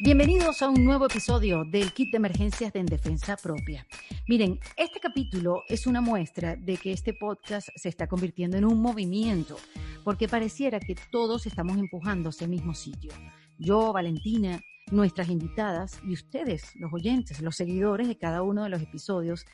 [0.00, 3.84] Bienvenidos a un nuevo episodio del kit de emergencias de En Defensa Propia.
[4.28, 8.80] Miren, este capítulo es una muestra de que este podcast se está convirtiendo en un
[8.80, 9.56] movimiento,
[10.04, 13.10] porque pareciera que todos estamos empujando hacia el mismo sitio.
[13.58, 14.60] Yo, Valentina,
[14.92, 19.46] nuestras invitadas y ustedes, los oyentes, los seguidores de cada uno de los episodios,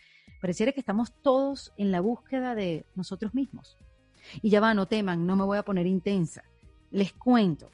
[0.43, 3.79] pareciera que estamos todos en la búsqueda de nosotros mismos.
[4.43, 6.45] Y ya va, no teman, no me voy a poner intensa.
[6.91, 7.71] Les cuento,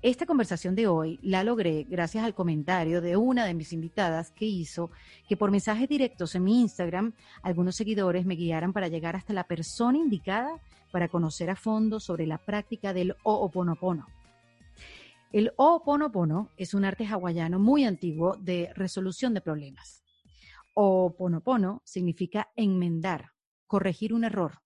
[0.00, 4.44] esta conversación de hoy la logré gracias al comentario de una de mis invitadas que
[4.44, 4.92] hizo
[5.28, 9.44] que por mensajes directos en mi Instagram algunos seguidores me guiaran para llegar hasta la
[9.44, 10.60] persona indicada
[10.92, 14.06] para conocer a fondo sobre la práctica del Ho'oponopono.
[15.32, 20.04] El Ho'oponopono es un arte hawaiano muy antiguo de resolución de problemas.
[20.74, 23.32] Ho'oponopono significa enmendar,
[23.66, 24.60] corregir un error,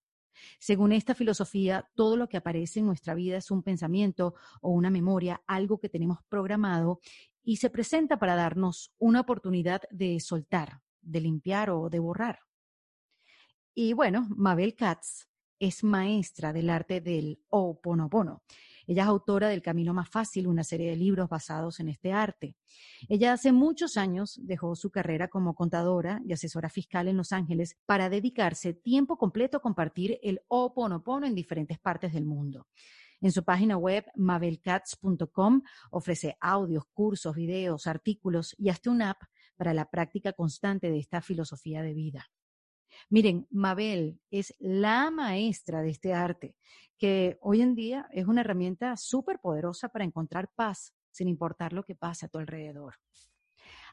[0.58, 4.90] según esta filosofía, todo lo que aparece en nuestra vida es un pensamiento o una
[4.90, 7.00] memoria, algo que tenemos programado
[7.42, 12.40] y se presenta para darnos una oportunidad de soltar, de limpiar o de borrar.
[13.74, 15.26] Y bueno, Mabel Katz
[15.58, 18.42] es maestra del arte del Ho'oponopono.
[18.86, 22.56] Ella es autora del Camino Más Fácil, una serie de libros basados en este arte.
[23.08, 27.76] Ella hace muchos años dejó su carrera como contadora y asesora fiscal en Los Ángeles
[27.86, 32.66] para dedicarse tiempo completo a compartir el Ho'oponopono en diferentes partes del mundo.
[33.20, 39.22] En su página web, mabelcats.com, ofrece audios, cursos, videos, artículos y hasta una app
[39.56, 42.26] para la práctica constante de esta filosofía de vida.
[43.10, 46.56] Miren, Mabel es la maestra de este arte,
[46.98, 51.84] que hoy en día es una herramienta súper poderosa para encontrar paz sin importar lo
[51.84, 52.94] que pase a tu alrededor.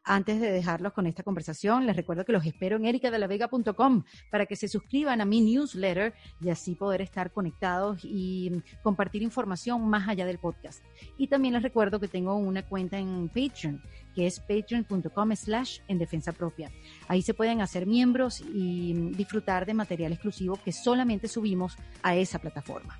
[0.04, 4.56] Antes de dejarlos con esta conversación, les recuerdo que los espero en ericadelavega.com para que
[4.56, 10.26] se suscriban a mi newsletter y así poder estar conectados y compartir información más allá
[10.26, 10.84] del podcast.
[11.18, 13.82] Y también les recuerdo que tengo una cuenta en Patreon,
[14.16, 16.72] que es patreon.com slash en defensa propia.
[17.08, 22.40] Ahí se pueden hacer miembros y disfrutar de material exclusivo que solamente subimos a esa
[22.40, 22.98] plataforma.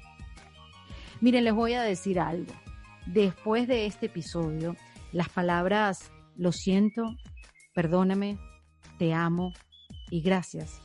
[1.22, 2.54] Miren, les voy a decir algo.
[3.06, 4.76] Después de este episodio,
[5.12, 7.04] las palabras lo siento,
[7.76, 8.40] perdóname,
[8.98, 9.52] te amo
[10.10, 10.82] y gracias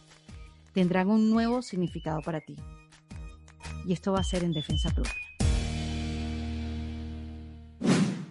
[0.72, 2.56] tendrán un nuevo significado para ti.
[3.87, 5.14] Y esto va a ser en defensa propia.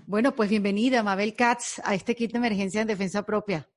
[0.06, 3.68] Bueno, pues bienvenida, Mabel Katz, a este kit de emergencia en defensa propia.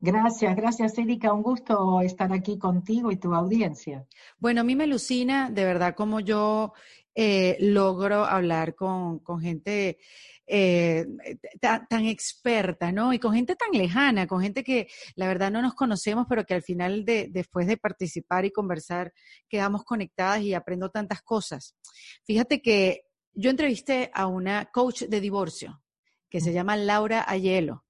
[0.00, 4.04] Gracias, gracias Erika, un gusto estar aquí contigo y tu audiencia.
[4.38, 6.72] Bueno, a mí me alucina de verdad como yo
[7.14, 9.98] eh, logro hablar con, con gente
[10.46, 11.06] eh,
[11.60, 13.12] tan, experta, ¿no?
[13.12, 16.54] Y con gente tan lejana, con gente que la verdad no nos conocemos, pero que
[16.54, 19.12] al final, de, después de participar y conversar,
[19.48, 21.74] quedamos conectadas y aprendo tantas cosas.
[22.24, 25.82] Fíjate que yo entrevisté a una coach de divorcio
[26.28, 27.84] que se llama Laura Ayelo,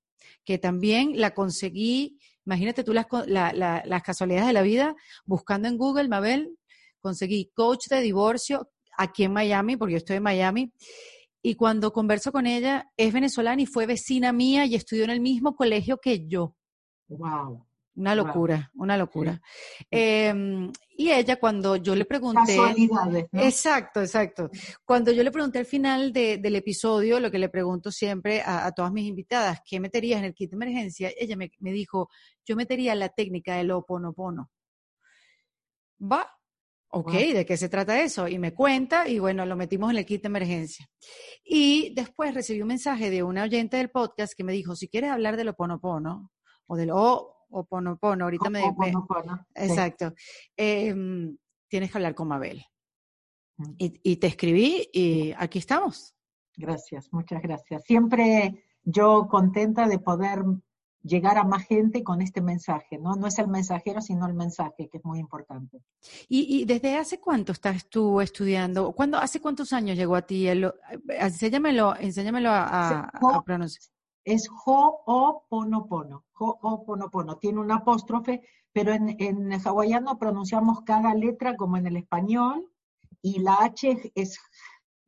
[0.44, 6.08] que también la conseguí, imagínate tú las, las casualidades de la vida, buscando en Google,
[6.08, 6.58] Mabel,
[7.00, 10.72] conseguí coach de divorcio aquí en Miami, porque yo estoy en Miami,
[11.42, 15.20] y cuando converso con ella, es venezolana y fue vecina mía y estudió en el
[15.20, 16.56] mismo colegio que yo.
[17.08, 17.66] Wow.
[17.94, 19.42] Una locura, una locura.
[19.90, 22.56] Em, y ella cuando yo le pregunté...
[22.56, 24.50] Casualidades, Exacto, exacto.
[24.84, 28.92] Cuando yo le pregunté al final del episodio, lo que le pregunto siempre a, todas
[28.92, 31.10] mis invitadas, ¿qué meterías en el kit de emergencia?
[31.18, 32.08] Ella me, me dijo,
[32.46, 34.50] yo metería la técnica del oponopono.
[36.00, 36.26] Va,
[36.94, 38.28] Ok, ¿de qué se trata eso?
[38.28, 40.86] Y me cuenta y bueno, lo metimos en el kit de emergencia.
[41.42, 45.10] Y después recibí un mensaje de una oyente del podcast que me dijo, si quieres
[45.10, 46.30] hablar del oponopono
[46.66, 48.62] o del o, oponopono, ahorita me...
[49.54, 50.12] exacto.
[50.54, 51.34] Em,
[51.66, 52.62] tienes que hablar con Mabel.
[53.78, 56.14] Y, y te escribí y aquí estamos.
[56.56, 57.84] Gracias, muchas gracias.
[57.86, 60.42] Siempre yo contenta de poder
[61.02, 63.16] llegar a más gente con este mensaje, ¿no?
[63.16, 65.82] No es el mensajero, sino el mensaje, que es muy importante.
[66.28, 68.92] ¿Y, desde hace cuánto estás tú estudiando?
[68.92, 70.46] ¿Cuándo, ¿Hace cuántos años llegó a ti?
[70.48, 70.72] El,
[71.08, 73.82] enséñamelo, enséñamelo a, pronunciar.
[74.24, 77.38] Es Ho'oponopono, Ho'oponopono.
[77.38, 78.42] Tiene un apóstrofe,
[78.72, 82.68] pero en, en hawaiano pronunciamos cada letra como en el español,
[83.20, 84.38] y la H es,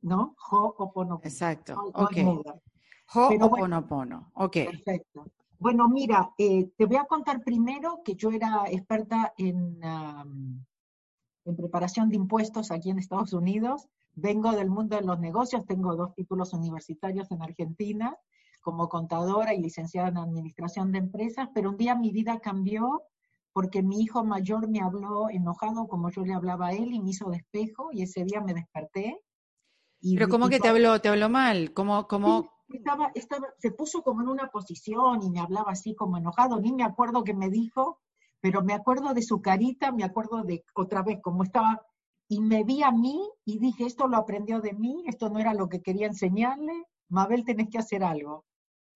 [0.02, 0.34] ¿no?
[0.50, 1.20] Ho'oponopono.
[1.22, 2.16] Exacto, ok.
[3.12, 4.52] Ho'oponopono, ok.
[4.52, 5.26] Perfecto.
[5.64, 12.11] Bueno, mira, eh, te voy a contar primero que yo era experta en, en preparación
[12.11, 13.88] de impuestos aquí en Estados Unidos.
[14.12, 18.14] Vengo del mundo de los negocios, tengo dos títulos universitarios en Argentina
[18.61, 23.05] como contadora y licenciada en administración de empresas, pero un día mi vida cambió
[23.55, 27.08] porque mi hijo mayor me habló enojado como yo le hablaba a él y me
[27.08, 29.19] hizo despejo y ese día me desperté.
[30.02, 31.00] ¿Pero cómo que te habló?
[31.00, 31.72] ¿Te habló mal?
[31.72, 33.12] ¿Cómo, cómo, estaba,
[33.58, 37.24] se puso como en una posición y me hablaba así como enojado, ni me acuerdo
[37.24, 38.00] qué me dijo,
[38.40, 41.80] pero me acuerdo de su carita, me acuerdo de otra vez cómo estaba,
[42.28, 45.54] y me vi a mí y dije, esto lo aprendió de mí, esto no era
[45.54, 48.44] lo que quería enseñarle, Mabel, tenés que hacer algo.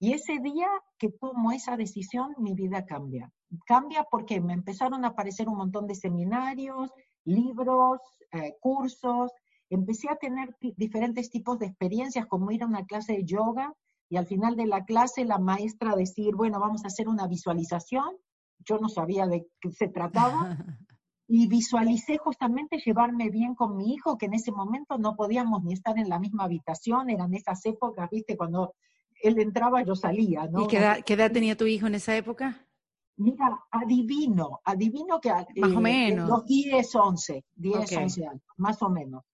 [0.00, 3.32] Y ese día que tomo esa decisión, mi vida cambia.
[3.66, 6.92] Cambia porque me empezaron a aparecer un montón de seminarios,
[7.24, 8.00] libros,
[8.32, 9.32] eh, cursos,
[9.70, 13.74] empecé a tener diferentes tipos de experiencias, como ir a una clase de yoga
[14.08, 18.16] y al final de la clase la maestra decir, bueno, vamos a hacer una visualización.
[18.60, 20.56] Yo no sabía de qué se trataba.
[21.28, 25.74] y visualicé justamente llevarme bien con mi hijo, que en ese momento no podíamos ni
[25.74, 28.74] estar en la misma habitación, eran esas épocas, viste, cuando
[29.22, 30.62] él entraba, yo salía, ¿no?
[30.62, 32.66] ¿Y qué edad, tenía tu hijo en esa época?
[33.18, 35.30] Mira, adivino, adivino que...
[35.30, 36.28] Más o eh, menos.
[36.30, 39.24] Los 10, 11, 10, 11 años, más o menos.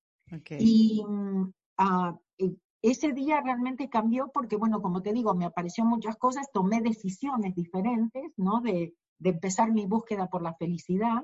[0.58, 5.84] Y mm, ah, e, ese día realmente cambió porque, bueno, como te digo, me apareció
[5.84, 8.60] muchas cosas, tomé decisiones diferentes, ¿no?
[8.60, 11.22] De, de empezar mi búsqueda por la felicidad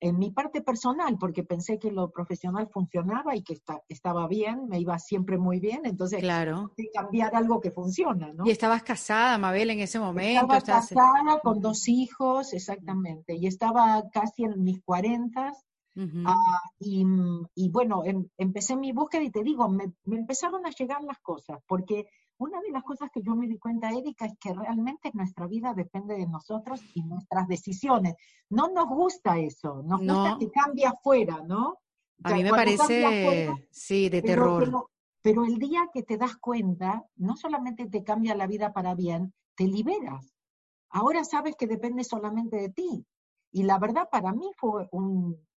[0.00, 3.56] en mi parte personal, porque pensé que lo profesional funcionaba y que
[3.88, 6.72] estaba bien, me iba siempre muy bien, entonces claro.
[6.94, 8.46] cambiar algo que funciona, ¿no?
[8.46, 10.54] Y estabas casada, Mabel, en ese momento.
[10.54, 15.66] Estaba casada con dos hijos, exactamente, y estaba casi en mis cuarentas,
[16.24, 21.18] Ah, y, bueno, em, empecé mi búsqueda y te digo, me, empezaron a llegar las
[21.18, 22.06] cosas, porque
[22.38, 25.74] una de las cosas que yo me di cuenta, Erika, es que realmente nuestra vida
[25.74, 28.14] depende de nosotros y nuestras decisiones.
[28.48, 31.78] No nos gusta eso, nos gusta que cambie afuera, ¿no?
[32.22, 34.88] A mí me parece, sí, de terror.
[35.20, 39.32] pero el día que te das cuenta, no solamente te cambia la vida para bien,
[39.56, 40.32] te liberas.
[40.90, 43.04] Ahora sabes que depende solamente de ti.
[43.50, 45.47] Y la verdad para mí fue un,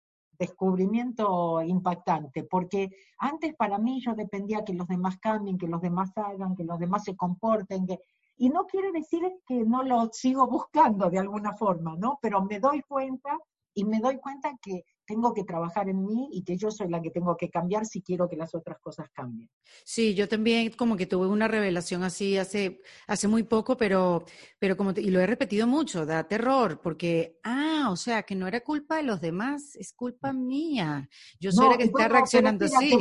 [0.41, 2.89] descubrimiento impactante, porque
[3.19, 6.79] antes para mí yo dependía que los demás cambien, que los demás hagan, que los
[6.79, 7.99] demás se comporten, que...
[8.37, 12.17] y no quiere decir que no lo sigo buscando de alguna forma, ¿no?
[12.23, 13.37] Pero me doy cuenta
[13.75, 17.01] y me doy cuenta que tengo que trabajar en mí y que yo soy la
[17.01, 19.49] que tengo que cambiar si quiero que las otras cosas cambien.
[19.83, 24.23] Sí, yo también como que tuve una revelación así hace, hace muy poco, pero,
[24.57, 28.47] pero como, y lo he repetido mucho, da terror, porque, ah, o sea, que no
[28.47, 31.09] era culpa de los demás, es culpa mía.
[31.41, 32.97] Yo soy la que está reaccionando así.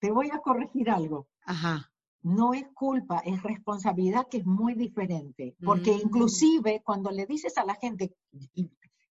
[0.00, 1.28] Te voy, a corregir algo.
[1.44, 1.88] Ajá
[2.24, 5.56] no es culpa, es responsabilidad que es muy diferente.
[5.60, 6.00] Porque mm.
[6.04, 8.14] inclusive cuando le dices a la gente,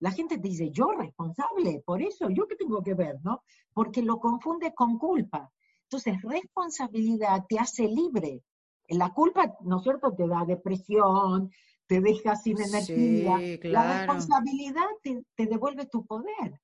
[0.01, 3.43] la gente te dice, yo responsable, por eso, yo qué tengo que ver, ¿no?
[3.71, 5.51] Porque lo confunde con culpa.
[5.83, 8.43] Entonces, responsabilidad te hace libre.
[8.89, 11.51] La culpa, ¿no es cierto?, te da depresión,
[11.85, 13.37] te deja sin energía.
[13.69, 16.59] La responsabilidad te, devuelve tu poder.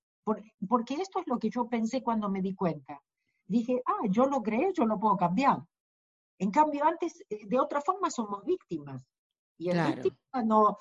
[0.67, 2.99] porque esto es lo que yo pensé cuando me di cuenta.
[3.45, 5.63] Dije, ah, yo lo creo, yo lo puedo cambiar.
[6.39, 9.05] En cambio, antes, eh, de otra forma, somos víctimas.
[9.59, 10.77] Y el víctima no,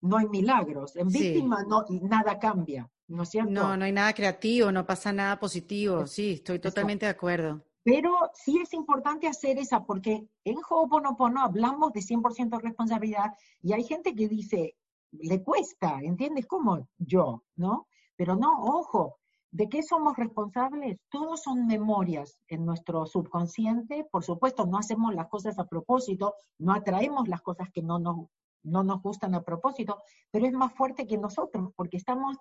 [0.00, 0.96] no hay milagros.
[0.96, 3.50] En víctima no, nada cambia, ¿no es cierto?
[3.50, 6.06] No, no hay nada creativo, no pasa nada positivo.
[6.06, 7.62] Sí, estoy totalmente de acuerdo.
[7.82, 13.82] Pero sí es importante hacer esa, porque en Ho'oponopono hablamos de 100% responsabilidad y hay
[13.82, 14.76] gente que dice,
[15.12, 16.46] le cuesta, ¿entiendes?
[16.46, 17.86] Como yo, ¿no?
[18.16, 19.18] Pero no, ojo,
[19.50, 20.98] ¿de qué somos responsables?
[21.08, 24.04] Todos son memorias en nuestro subconsciente.
[24.10, 28.26] Por supuesto, no hacemos las cosas a propósito, no atraemos las cosas que no nos
[28.62, 29.98] no nos gustan a propósito,
[30.30, 32.36] pero es más fuerte que nosotros, porque estamos,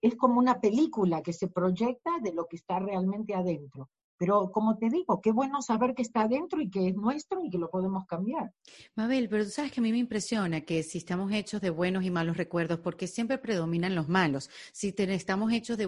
[0.00, 3.90] es como una película que se proyecta de lo que está realmente adentro.
[4.20, 7.48] Pero como te digo, qué bueno saber que está adentro y que es nuestro y
[7.48, 8.52] que lo podemos cambiar.
[8.94, 12.04] Mabel, pero tú sabes que a mí me impresiona que si estamos hechos de buenos
[12.04, 14.50] y malos recuerdos, porque siempre predominan los malos.
[14.72, 15.86] Si estamos hechos de,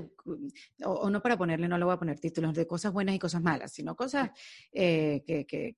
[0.82, 3.42] o, no para ponerle, no le voy a poner títulos, de cosas buenas y cosas
[3.42, 4.30] malas, sino cosas
[4.72, 5.76] eh, que,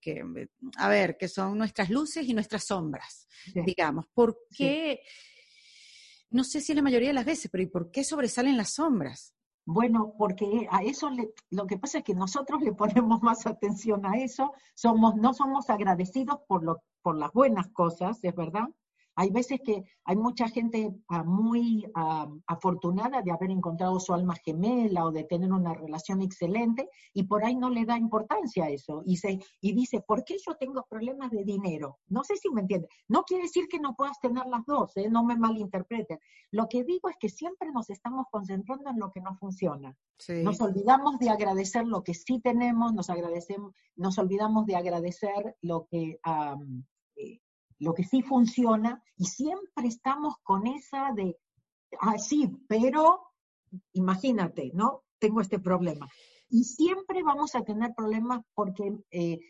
[0.76, 3.26] a ver, que son nuestras luces y nuestras sombras,
[3.66, 4.06] digamos.
[4.14, 5.00] ¿Por qué?
[6.30, 9.34] No sé si la mayoría de las veces, pero ¿y por qué sobresalen las sombras?
[9.66, 11.10] Bueno, porque a eso
[11.50, 15.70] lo que pasa es que nosotros le ponemos más atención a eso, somos, no somos
[15.70, 18.68] agradecidos por, lo, por las buenas cosas, es verdad,
[19.16, 24.34] hay veces que hay mucha gente ah, muy ah, afortunada de haber encontrado su alma
[24.44, 28.70] gemela o de tener una relación excelente y por ahí no le da importancia a
[28.70, 31.98] eso y, se, y dice, ¿por qué yo tengo problemas de dinero?
[32.08, 32.88] No sé si me entiende.
[33.08, 35.08] No quiere decir que no puedas tener las dos, ¿eh?
[35.08, 36.18] no me malinterpreten.
[36.50, 39.96] Lo que digo es que siempre nos estamos concentrando en lo que no funciona.
[40.42, 45.86] Nos olvidamos de agradecer lo que sí tenemos, nos, agradecemos, nos olvidamos de agradecer lo
[45.90, 46.18] que...
[47.16, 47.40] Eh,
[47.84, 51.38] lo que sí funciona, y siempre estamos con esa de,
[52.00, 53.20] ah, sí, pero
[53.92, 55.02] imagínate, ¿no?
[55.18, 56.08] Tengo este problema.
[56.48, 59.40] Y siempre vamos a tener problemas porque eh,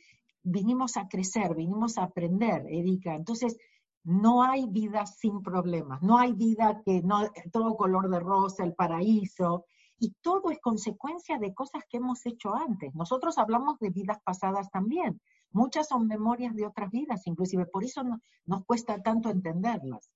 [0.43, 3.15] vinimos a crecer, vinimos a aprender, Erika.
[3.15, 3.57] Entonces,
[4.05, 8.75] no hay vida sin problemas, no hay vida que no, todo color de rosa, el
[8.75, 9.65] paraíso,
[9.99, 12.95] y todo es consecuencia de cosas que hemos hecho antes.
[12.95, 15.21] Nosotros hablamos de vidas pasadas también,
[15.55, 18.03] muchas son memorias de otras vidas, inclusive por eso
[18.45, 20.11] nos cuesta tanto entenderlas.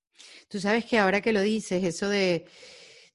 [0.47, 2.45] Tú sabes que ahora que lo dices, eso de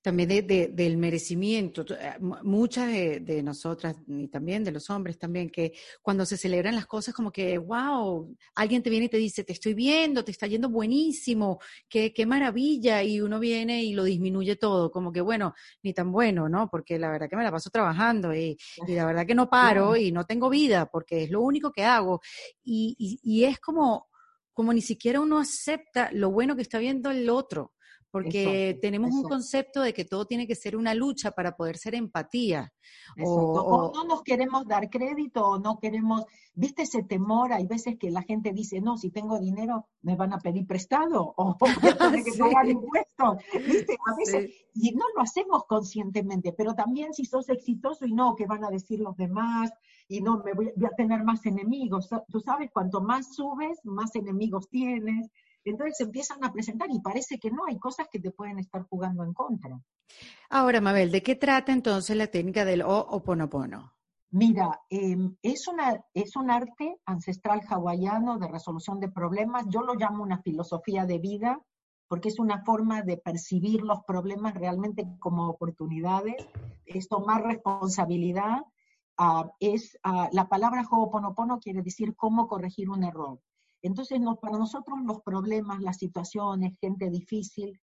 [0.05, 1.83] también de, del merecimiento.
[1.99, 6.85] Eh, muchas de, nosotras, y también de los hombres también, que cuando se celebran las
[6.85, 10.47] cosas como que, wow, alguien te viene y te dice, te estoy viendo, te está
[10.47, 11.59] yendo buenísimo,
[11.89, 16.13] qué, qué maravilla, y uno viene y lo disminuye todo, como que, bueno, ni tan
[16.13, 16.69] bueno, ¿no?
[16.69, 19.97] Porque la verdad que me la paso trabajando y, y la verdad que no paro
[19.97, 22.21] y no tengo vida, porque es lo único que hago.
[22.63, 24.09] Y, y, y es como,
[24.53, 27.74] como ni siquiera uno acepta lo bueno que está viendo el otro
[28.15, 31.97] porque tenemos un concepto de que todo tiene que ser una lucha para poder ser
[31.97, 32.73] empatía.
[33.21, 36.23] O, no nos queremos dar crédito o no queremos,
[36.55, 40.33] viste ese temor, hay veces que la gente dice, no, si tengo dinero me van
[40.33, 43.99] a pedir prestado o voy a tener que pagar impuestos, ¿viste?
[44.07, 48.47] A veces, y no lo hacemos conscientemente, pero también si sos exitoso y no, que
[48.47, 49.73] van a decir los demás,
[50.07, 52.09] y no, me voy a tener más enemigos.
[52.29, 55.31] Tú sabes, cuanto más subes, más enemigos tienes.
[55.65, 58.83] Entonces se empiezan a presentar y parece que no, hay cosas que te pueden estar
[58.83, 59.81] jugando en contra.
[60.51, 63.93] Ahora, Mabel, ¿de qué trata entonces la técnica del Ho'oponopono?
[64.31, 69.65] Mira, em, es, una, es un arte ancestral hawaiano de resolución de problemas.
[69.69, 71.63] Yo lo llamo una filosofía de vida
[72.09, 76.47] porque es una forma de percibir los problemas realmente como oportunidades,
[76.85, 78.63] es tomar responsabilidad.
[79.17, 83.39] Ah, es, ah, la palabra Ho'oponopono quiere decir cómo corregir un error.
[83.85, 87.79] Entonces, para nosotros los problemas, las situaciones, gente difícil,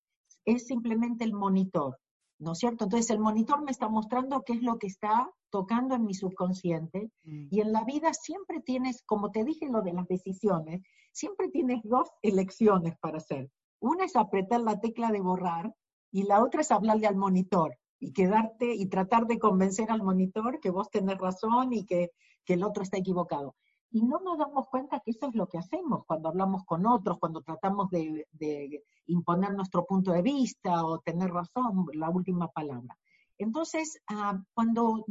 [0.46, 2.00] es simplemente el monitor,
[2.40, 2.86] ¿no es cierto?
[2.86, 7.12] Entonces, el monitor me está mostrando qué es lo que está tocando en mi subconsciente
[7.26, 7.48] mm.
[7.52, 11.82] y en la vida siempre tienes, como te dije lo de las decisiones, siempre tienes
[11.84, 13.52] dos elecciones para hacer.
[13.82, 15.76] Una es apretar la tecla de borrar
[16.14, 20.62] y la otra es hablarle al monitor y quedarte y tratar de convencer al monitor
[20.62, 22.12] que vos tenés razón y que,
[22.46, 23.54] que el otro está equivocado.
[23.92, 27.18] Y no nos damos cuenta que eso es lo que hacemos cuando hablamos con otros,
[27.18, 32.96] cuando tratamos de, imponer nuestro punto de vista o tener razón, la última palabra.
[33.38, 35.06] Entonces, ah, cuando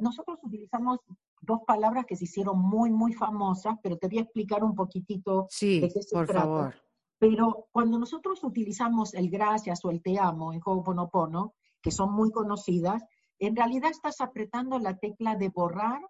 [0.00, 0.98] nosotros utilizamos
[1.40, 5.46] dos palabras que se hicieron muy, muy famosas, pero te voy a explicar un poquitito
[5.50, 6.74] sí, de qué se por Favor.
[7.18, 12.32] Pero cuando nosotros utilizamos el gracias o el te amo en Ho'oponopono, que son muy
[12.32, 13.04] conocidas,
[13.38, 16.00] en realidad estás apretando la tecla de borrar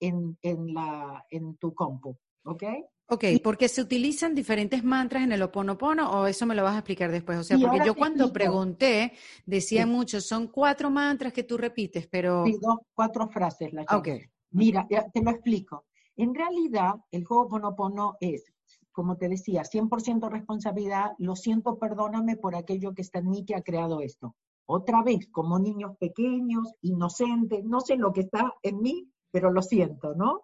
[0.00, 2.64] en, en, la, en tu compu, ¿ok?
[3.12, 6.78] Ok, porque se utilizan diferentes mantras en el Oponopono o eso me lo vas a
[6.78, 7.38] explicar después.
[7.38, 9.12] O sea, porque yo cuando pregunté
[9.44, 12.44] decía mucho, son cuatro mantras que tú repites, pero...
[12.46, 13.72] Sí, dos, cuatro frases.
[13.72, 14.08] La ok.
[14.52, 15.86] Mira, te lo explico.
[16.16, 18.44] En realidad, el juego Oponopono es,
[18.92, 23.56] como te decía, 100% responsabilidad, lo siento, perdóname por aquello que está en mí que
[23.56, 24.36] ha creado esto.
[24.66, 29.62] Otra vez, como niños pequeños, inocentes, no sé lo que está en mí, pero lo
[29.62, 30.42] siento, ¿no?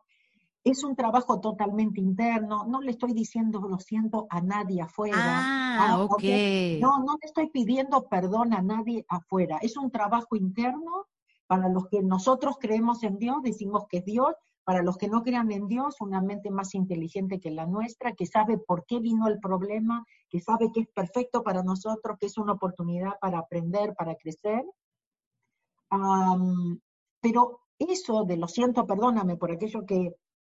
[0.65, 5.17] Es un trabajo totalmente interno, no le estoy diciendo lo siento a nadie afuera.
[5.17, 6.23] Ah, ah ok.
[6.81, 9.59] No, no le estoy pidiendo perdón a nadie afuera.
[9.63, 11.07] Es un trabajo interno
[11.47, 14.35] para los que nosotros creemos en Dios, decimos que es Dios,
[14.67, 18.27] para los que no crean en Dios, una mente más inteligente que la nuestra, que
[18.27, 22.37] sabe por qué vino el problema, que sabe que es perfecto para nosotros, que es
[22.37, 24.65] una oportunidad para aprender, para crecer.
[27.21, 30.15] pero eso de lo siento, perdóname por aquello que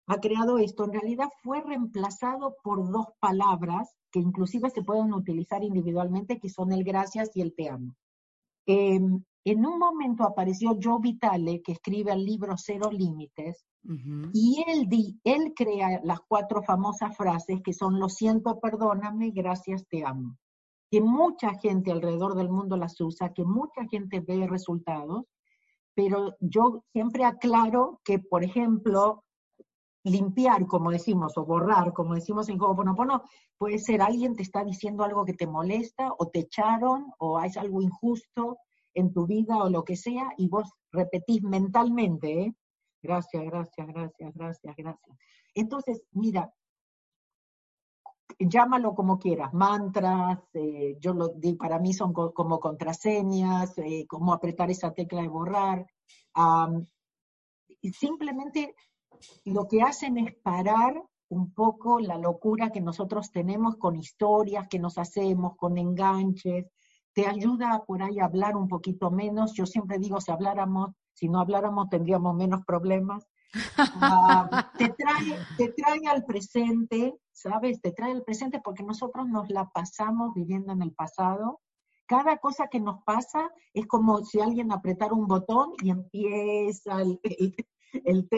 [0.08, 5.64] ha creado esto, en realidad fue reemplazado por dos palabras que inclusive se pueden utilizar
[5.64, 7.96] individualmente, que son el gracias y el te amo.
[8.66, 13.66] Em, en un momento apareció Joe Vitale, que escribe el libro Cero Límites,
[14.34, 19.88] y él, di, él crea las cuatro famosas frases que son lo siento, perdóname, gracias,
[19.88, 20.38] te amo.
[20.92, 25.26] Que mucha gente alrededor del mundo las usa, que mucha gente ve resultados,
[25.96, 29.24] pero yo siempre aclaro que, por ejemplo,
[30.04, 33.24] limpiar, como decimos, o borrar, como decimos en Ho'oponopono,
[33.58, 37.52] puede ser alguien te está diciendo algo que te molesta, o te echaron, o hay
[37.58, 38.58] algo injusto
[38.94, 42.56] en tu vida, o lo que sea, y vos repetís mentalmente, ¿eh?
[43.02, 45.18] Gracias, gracias, gracias, gracias, gracias.
[45.54, 46.54] Entonces, mira,
[48.38, 54.34] llámalo como quieras, mantras, eh, yo lo di, para mí son como contraseñas, eh, como
[54.34, 55.86] apretar esa tecla de borrar.
[57.82, 58.76] y simplemente
[59.46, 64.80] lo que hacen es parar un poco la locura que nosotros tenemos con historias que
[64.80, 66.66] nos hacemos, con enganches,
[67.14, 69.54] te ayuda por ahí a hablar un poquito menos.
[69.54, 73.28] Yo siempre digo, si habláramos, si no habláramos tendríamos menos problemas.
[74.78, 77.82] Te, trae, te trae al presente, ¿sabes?
[77.82, 81.62] Te trae al presente porque nosotros nos la pasamos viviendo en el pasado.
[82.06, 87.20] Cada cosa que nos pasa es como si alguien apretara un botón y empieza el,
[87.24, 88.30] el,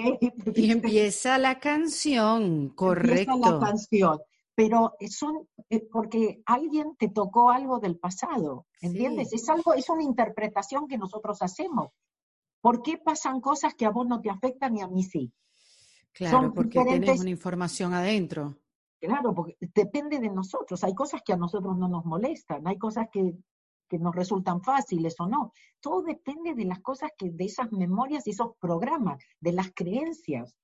[0.55, 3.33] Y empieza la canción, correcto.
[3.33, 4.19] Empieza la canción
[4.53, 9.33] pero son eh, porque alguien te tocó algo del pasado, ¿entiendes?
[9.33, 11.89] Es algo, es una interpretación que nosotros hacemos.
[12.61, 15.33] ¿Por qué pasan cosas que a vos no te afectan y a mí sí?
[16.13, 18.57] Claro, porque tienes una información adentro.
[18.99, 20.83] Claro, porque depende de nosotros.
[20.83, 23.35] Hay cosas que a nosotros no nos molestan, hay cosas que,
[23.89, 25.53] que nos resultan fáciles o no.
[25.79, 30.55] Todo depende de las cosas que, de esas memorias y esos programas, de las creencias,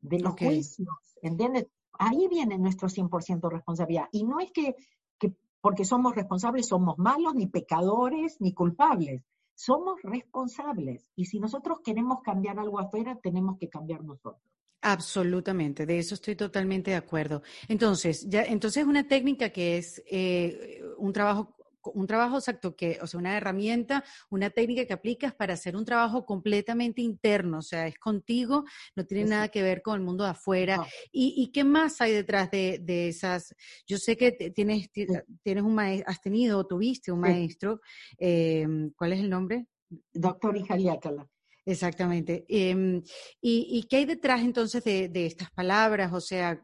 [0.00, 0.88] de los juicios,
[1.20, 1.66] ¿entiendes?
[1.98, 4.08] Ahí viene nuestro 100% responsabilidad.
[4.12, 4.74] Y no es que,
[5.18, 9.22] que porque somos responsables somos malos, ni pecadores, ni culpables
[9.54, 14.42] somos responsables y si nosotros queremos cambiar algo afuera, tenemos que cambiar nosotros.
[14.86, 17.42] Absolutamente, de eso estoy totalmente de acuerdo.
[17.68, 21.53] Entonces, ya, entonces una técnica que es eh, un trabajo
[21.92, 25.84] un trabajo exacto que, o sea, una herramienta, una técnica que aplicas para hacer un
[25.84, 28.64] trabajo completamente interno, o sea, es contigo,
[28.96, 30.86] no tiene nada que ver con el mundo de afuera.
[31.12, 33.54] ¿Y, qué más hay detrás de, esas?
[33.86, 37.80] Yo sé que tienes, tienes un maestro, has tenido o tuviste un maestro,
[38.18, 39.66] em, ¿cuál es el nombre?
[40.12, 41.28] Doctor Ijaliácala.
[41.66, 42.44] Exactamente.
[42.48, 43.02] Em,
[43.40, 46.12] y, qué hay detrás entonces de, de estas palabras?
[46.12, 46.62] O sea,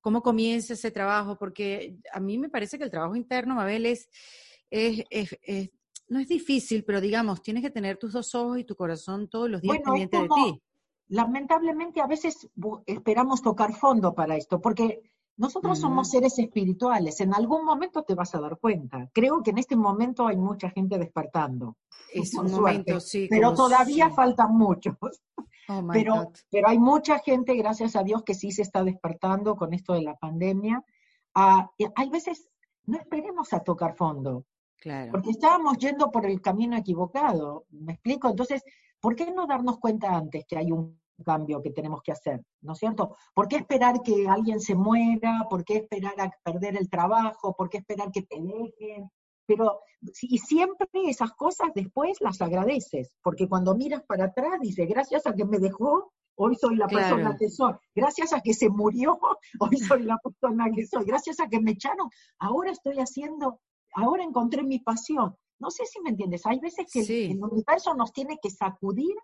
[0.00, 1.38] ¿cómo comienza ese trabajo?
[1.38, 4.08] Porque a mí me parece que el trabajo interno, Mabel, es
[4.70, 5.04] es,
[6.08, 9.48] no es difícil, pero digamos, tienes que tener tus dos ojos y tu corazón todos
[9.48, 10.62] los días pendientes de ti.
[11.08, 12.48] Lamentablemente a veces
[12.86, 15.00] esperamos tocar fondo para esto, porque
[15.40, 19.08] nosotros somos seres espirituales, en algún momento te vas a dar cuenta.
[19.14, 21.78] Creo que en este momento hay mucha gente despertando.
[22.12, 23.26] Es un momento, sí.
[23.30, 24.96] Pero todavía faltan muchos.
[25.68, 29.72] Oh pero, pero hay mucha gente, gracias a Dios, que sí se está despertando con
[29.72, 30.84] esto de la pandemia.
[31.32, 32.48] Ah, hay veces,
[32.86, 34.46] no esperemos a tocar fondo.
[35.10, 38.28] Porque estábamos yendo por el camino equivocado, ¿me explico?
[38.28, 38.62] Entonces,
[39.00, 42.42] ¿por qué no darnos cuenta antes que hay un cambio que tenemos que hacer?
[42.62, 43.16] ¿No es cierto?
[43.34, 45.46] ¿Por qué esperar que alguien se muera?
[45.50, 47.54] ¿Por qué esperar a perder el trabajo?
[47.54, 49.10] ¿Por qué esperar que te dejen?
[49.46, 49.80] Pero,
[50.22, 55.34] y siempre esas cosas después las agradeces, porque cuando miras para atrás dices, gracias a
[55.34, 57.74] que me dejó, hoy soy la persona que soy.
[57.94, 59.18] Gracias a que se murió,
[59.60, 61.04] hoy soy la persona que soy.
[61.04, 63.60] Gracias a que me echaron, ahora estoy haciendo
[63.94, 65.36] ahora encontré mi pasión.
[65.58, 69.14] No sé si me entiendes, hay veces que el, universo nos tiene que sacudir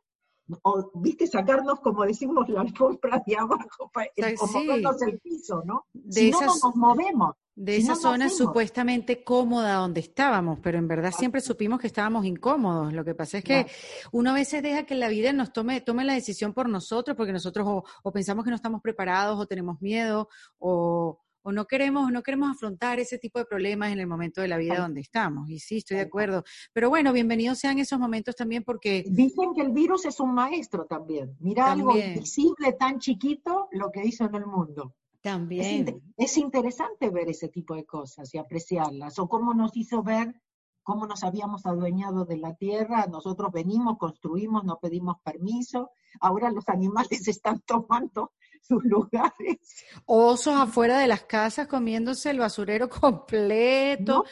[0.63, 3.91] o, viste, sacarnos, como decimos, la alfombra de abajo,
[4.39, 5.05] como sí.
[5.07, 5.87] el piso, ¿no?
[6.09, 7.35] si no, nos movemos.
[7.57, 12.93] De esa zona supuestamente cómoda donde estábamos, pero en verdad siempre supimos que estábamos incómodos.
[12.93, 13.67] Lo que pasa es que
[14.13, 17.33] uno a veces deja que la vida nos tome, tome la decisión por nosotros, porque
[17.33, 17.67] nosotros
[18.03, 22.51] o pensamos que no estamos preparados, o tenemos miedo, o, o no queremos, no queremos
[22.51, 25.49] afrontar ese tipo de problemas en el momento de la vida donde estamos.
[25.49, 26.43] Y sí, estoy de acuerdo.
[26.73, 29.05] Pero bueno, bienvenidos sean esos momentos también porque...
[29.07, 31.37] Dicen que el virus es un maestro también.
[31.39, 34.97] Mira algo invisible, tan chiquito, lo que hizo en el mundo.
[35.21, 36.03] También.
[36.17, 39.17] Es, interesante ver ese tipo de cosas y apreciarlas.
[39.21, 40.35] O cómo nos hizo ver
[40.83, 46.69] cómo nos habíamos adueñado de la tierra, nosotros venimos, construimos, no pedimos permiso, ahora los
[46.69, 49.59] animales están tomando sus lugares.
[50.07, 54.25] Osos afuera de las casas comiéndose el basurero completo,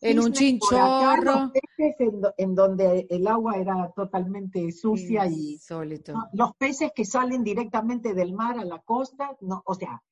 [0.00, 1.52] en un chinchorro.
[2.36, 5.58] en, donde el agua era totalmente sucia y
[6.32, 10.02] los peces que salen directamente del mar a la costa, no, o sea,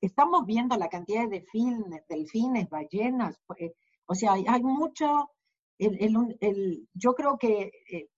[0.00, 3.72] estamos viendo la cantidad de delfines, delfines ballenas, pues,
[4.06, 5.30] o sea, hay, mucho,
[5.78, 8.08] el, yo creo que eh,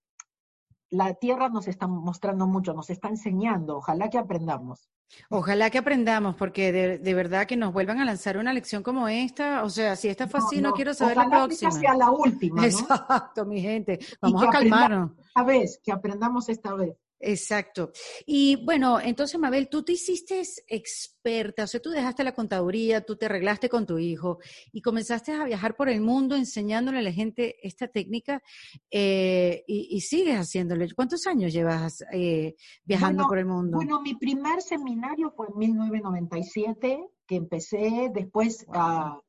[0.89, 4.89] la Tierra nos está mostrando mucho, nos está enseñando, ojalá que aprendamos.
[5.29, 9.63] Ojalá que aprendamos, porque de, verdad que nos vuelvan a lanzar una lección como esta,
[9.63, 11.71] o sea, si esta fue así, no, quiero saber la próxima.
[11.71, 12.65] Que sea la última.
[12.65, 15.11] Exacto, mi gente, vamos a calmarnos.
[15.17, 16.95] Esta vez, que aprendamos esta vez.
[17.19, 17.91] Exacto.
[18.25, 23.15] Y bueno, entonces, Mabel, tú te hiciste experta, o sea, tú dejaste la contaduría, tú
[23.15, 24.39] te arreglaste con tu hijo
[24.71, 28.43] y comenzaste a viajar por el mundo enseñándole a la gente esta técnica
[28.91, 30.87] eh, y, sigues haciéndole.
[30.93, 33.77] ¿Cuántos años llevas eh, viajando por el mundo?
[33.77, 39.19] Bueno, mi primer seminario fue en 1997, que empecé, después, ah,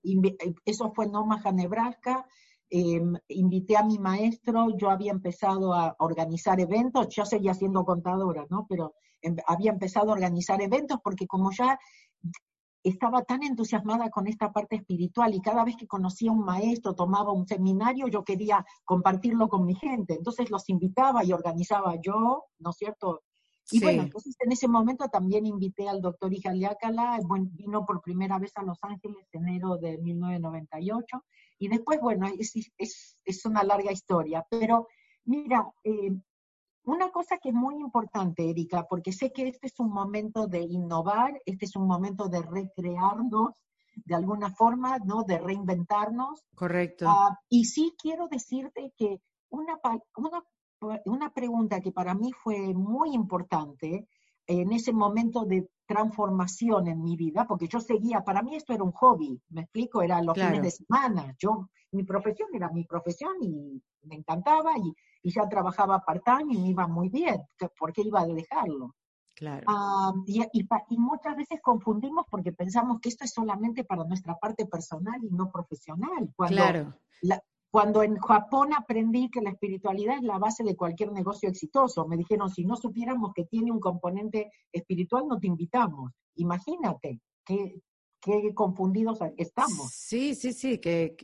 [0.65, 2.27] eso fue en Omaha, Nebraska,
[2.71, 8.45] Em, invité a mi maestro, yo había empezado a organizar eventos, yo seguía siendo contadora,
[8.51, 8.67] ¿no?
[8.69, 11.79] Pero em, había empezado a organizar eventos porque como ya
[12.83, 16.95] estaba tan entusiasmada con esta parte espiritual y cada vez que conocía a un maestro,
[16.95, 20.15] tomaba un seminario, yo quería compartirlo con mi gente.
[20.15, 23.23] Entonces los invitaba y organizaba yo, ¿no es cierto?
[23.71, 28.39] Y bueno, entonces en ese momento también invité al doctor Ijaliácala, bueno, vino por primera
[28.39, 31.25] vez a Los Ángeles en enero de 1998,
[31.59, 34.89] y después, bueno, es, es, es una larga historia, pero
[35.25, 36.13] mira, eh,
[36.85, 40.61] una cosa que es muy importante, Erika, porque sé que este es un momento de
[40.61, 43.53] innovar, este es un momento de recrearnos
[44.05, 45.25] de alguna forma, ¿no?
[45.25, 46.45] De reinventarnos.
[46.55, 47.07] Correcto.
[47.09, 49.79] Ah, y sí quiero decirte que una,
[50.17, 50.43] una
[51.05, 54.07] una pregunta que para mí fue muy importante
[54.47, 58.83] en ese momento de transformación en mi vida, porque yo seguía, para mí esto era
[58.83, 63.33] un hobby, me explico, era los fines de semana, yo, mi profesión era mi profesión
[63.43, 64.95] y me encantaba y,
[65.31, 67.43] ya trabajaba part-time y me iba muy bien,
[67.79, 68.95] ¿por qué iba a dejarlo?
[69.35, 69.67] Claro.
[69.69, 74.67] Ah, y, y, muchas veces confundimos porque pensamos que esto es solamente para nuestra parte
[74.67, 76.33] personal y no profesional.
[76.35, 76.95] Cuando claro.
[77.21, 82.07] La, cuando en Japón aprendí que la espiritualidad es la base de cualquier negocio exitoso,
[82.07, 86.13] me dijeron, si no supiéramos que tiene un componente espiritual, no te invitamos.
[86.37, 87.83] Imagínate qué,
[88.21, 89.91] qué confundidos estamos.
[89.93, 91.17] Sí, sí, sí, que,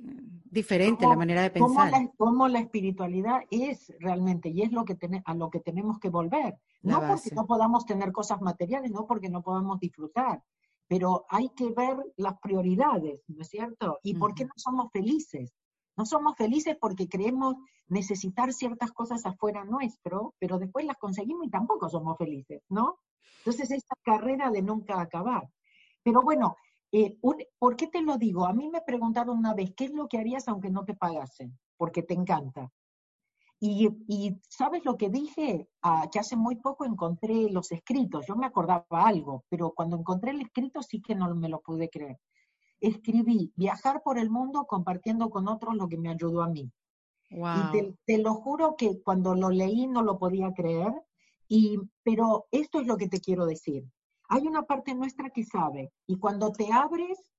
[0.44, 1.90] diferente la manera de pensar.
[2.16, 6.59] Cómo la, espiritualidad es realmente, y es lo que a lo que tenemos que volver.
[6.83, 10.42] no porque no podamos tener cosas materiales, no porque no podamos disfrutar,
[10.87, 13.98] pero hay que ver las prioridades, ¿no es cierto?
[14.02, 15.52] ¿Y por qué no somos felices?
[15.96, 17.54] No somos felices porque creemos
[17.88, 22.98] necesitar ciertas cosas afuera nuestro, pero después las conseguimos y tampoco somos felices, ¿no?
[23.38, 25.48] Entonces, esta carrera de nunca acabar.
[26.02, 26.57] Pero bueno,
[26.92, 27.16] eh,
[27.59, 28.46] ¿por qué te lo digo?
[28.46, 31.59] A mí me preguntaron una vez, ¿qué es lo que harías aunque no te pagasen?
[31.76, 32.70] Porque te encanta.
[33.61, 33.88] Y,
[34.48, 35.68] ¿sabes lo que dije?
[35.80, 38.26] Ah, que hace muy poco encontré los escritos.
[38.26, 41.88] Yo me acordaba algo, pero cuando encontré el escrito sí que no me lo pude
[41.88, 42.18] creer
[42.80, 46.70] escribí viajar por el mundo compartiendo con otros lo que me ayudó a mí.
[47.30, 50.92] Y te, lo juro que cuando lo leí no lo podía creer,
[51.48, 53.84] y, pero esto es lo que te quiero decir.
[54.28, 57.32] Hay una parte nuestra que sabe, y cuando te abres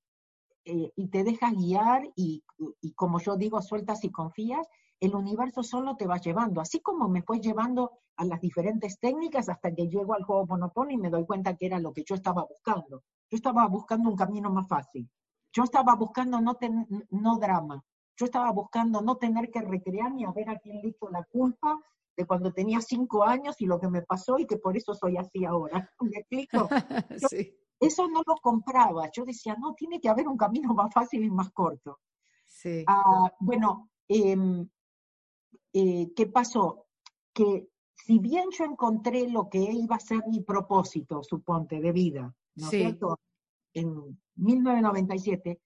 [0.66, 2.44] eh, y te dejas guiar, y,
[2.82, 4.68] y, como yo digo, sueltas y confías,
[5.00, 9.50] el universo solo te va llevando, así como me fue llevando a las diferentes técnicas
[9.50, 12.16] hasta que llego al juego Ponopono y me doy cuenta que era lo que yo
[12.16, 13.04] estaba buscando.
[13.30, 15.10] Yo estaba buscando un camino más fácil.
[15.56, 16.58] Yo estaba buscando no,
[17.12, 17.82] no drama,
[18.18, 21.24] yo estaba buscando no tener que recrear ni a ver a quién le hizo la
[21.24, 21.80] culpa
[22.18, 25.16] de cuando tenía cinco años y lo que me pasó y que por eso soy
[25.18, 25.90] así ahora.
[26.02, 26.68] ¿Me explico?
[27.78, 29.10] Eso no lo compraba.
[29.12, 32.00] Yo decía, no, tiene que haber un camino más fácil y más corto.
[32.46, 32.86] Sí.
[32.88, 34.70] Ah, bueno, em,
[35.74, 36.86] eh, ¿qué pasó?
[37.34, 42.34] Que si bien yo encontré lo que iba a ser mi propósito, suponte, de vida,
[42.56, 43.20] ¿no es cierto?
[43.76, 45.60] En, 1997,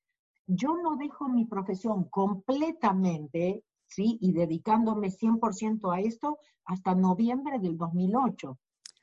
[0.48, 4.18] yo no dejo mi profesión completamente, ¿sí?
[4.22, 8.58] Y dedicándome 100% a esto hasta noviembre del 2008.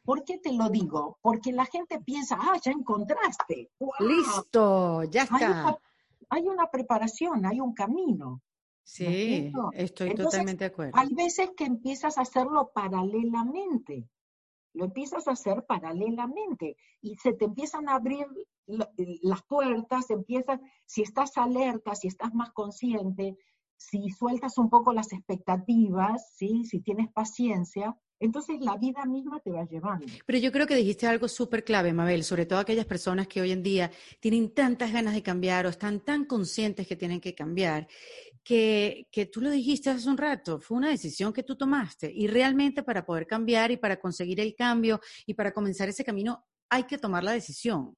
[0.05, 1.19] ¿Por qué te lo digo?
[1.21, 3.71] Porque la gente piensa, ah, ya encontraste.
[3.99, 5.79] Listo, ya está.
[6.29, 8.41] Hay una, preparación, hay un camino.
[8.85, 10.93] Sí, estoy totalmente de acuerdo.
[10.97, 14.09] Hay veces que empiezas a hacerlo paralelamente
[14.77, 18.27] lo empiezas a hacer paralelamente y se te empiezan a abrir
[18.67, 23.37] las puertas, empiezas, si estás alerta, si estás más consciente,
[23.77, 26.65] si sueltas un poco las expectativas, ¿sí?
[26.65, 30.07] si tienes paciencia, entonces la vida misma te va llevando.
[30.25, 33.53] Pero yo creo que dijiste algo súper clave, Mabel, sobre todo aquellas personas que hoy
[33.53, 37.89] en día tienen tantas ganas de cambiar o están tan conscientes que tienen que cambiar,
[38.47, 42.29] que, que tú lo dijiste hace un rato, fue una decisión que tú tomaste y
[42.29, 46.85] realmente para poder cambiar y para conseguir el cambio y para comenzar ese camino hay
[46.85, 47.97] que tomar la decisión.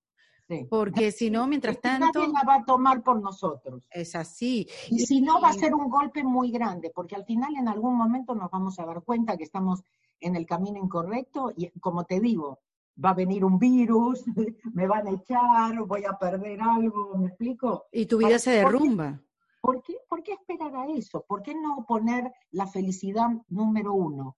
[0.70, 2.20] Porque si no, mientras tanto...
[2.20, 3.86] Nadie la va a tomar por nosotros.
[3.90, 4.66] Es así.
[4.88, 7.94] Y, si no, va a ser un golpe muy grande, porque al final en algún
[7.94, 9.82] momento nos vamos a dar cuenta que estamos
[10.18, 12.60] en el camino incorrecto y como te digo,
[13.04, 14.24] va a venir un virus,
[14.72, 17.84] me van a echar, voy a perder algo, ¿me explico?
[17.92, 19.20] Y tu vida se derrumba.
[19.60, 21.24] ¿Por qué, ¿Por qué esperar a eso?
[21.26, 24.36] ¿Por qué no poner la felicidad número uno?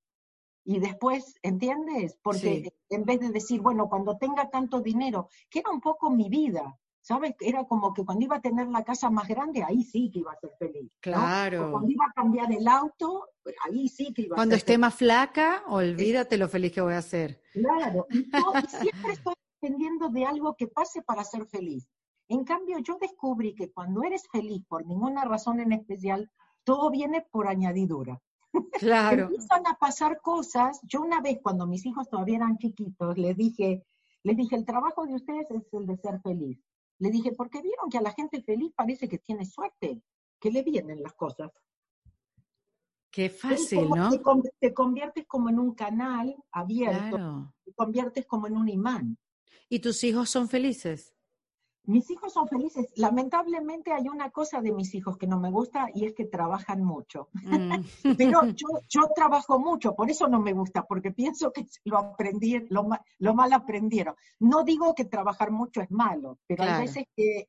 [0.65, 2.19] Y después, ¿entiendes?
[2.23, 6.29] Porque en vez de decir, bueno, cuando tenga tanto dinero, que era un poco mi
[6.29, 7.35] vida, ¿sabes?
[7.41, 10.33] Era como que cuando iba a tener la casa más grande, ahí sí que iba
[10.33, 10.93] a ser feliz.
[11.01, 11.71] Claro.
[11.73, 13.29] Cuando iba a cambiar el auto,
[13.67, 17.03] ahí sí que iba a Cuando esté más flaca, olvídate lo feliz que voy a
[17.03, 17.43] ser.
[17.53, 18.07] Claro.
[18.11, 18.31] Y,
[18.69, 21.89] siempre estoy dependiendo de algo que pase para ser feliz.
[22.31, 26.31] En cambio, yo descubrí que cuando eres feliz por ninguna razón en especial,
[26.63, 28.23] todo viene por añadidura.
[28.79, 29.25] Claro.
[29.25, 30.81] Empiezan a pasar cosas.
[30.85, 33.85] Yo una vez, cuando mis hijos todavía eran chiquitos, les dije,
[34.23, 36.59] les dije, el trabajo de ustedes es el de ser feliz.
[37.01, 40.01] Le dije, porque vieron que a la gente feliz parece que tiene suerte,
[40.39, 41.51] que le vienen las cosas.
[43.11, 44.09] Qué fácil, ¿no?
[44.61, 47.55] Te conviertes como en un canal abierto, Claro.
[47.65, 49.19] te conviertes como en un imán.
[49.69, 51.13] ¿Y tus hijos son felices?
[51.91, 52.87] Mis hijos son felices.
[52.97, 56.85] Lamentablemente hay una cosa de mis hijos que no me gusta y es que trabajan
[56.85, 57.29] mucho.
[57.33, 57.81] Mm.
[58.19, 62.67] Pero yo, yo trabajo mucho, por eso no me gusta, porque pienso que lo aprendí,
[62.69, 64.15] lo, ma- lo mal aprendieron.
[64.39, 66.79] No digo que trabajar mucho es malo, pero Claro.
[66.81, 67.49] hay veces que...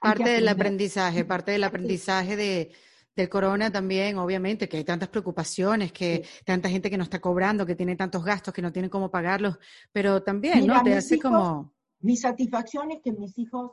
[0.00, 2.72] Parte del aprendizaje, parte del aprendizaje de,
[3.16, 7.64] del corona también, obviamente, que hay tantas preocupaciones, que tanta gente que no está cobrando,
[7.66, 9.58] que tiene tantos gastos, que no tienen cómo pagarlos,
[9.92, 10.82] pero también, Mira, ¿no?
[10.82, 11.74] Te mis hace hijos- como...
[12.00, 13.72] Mi satisfacción es que mis hijos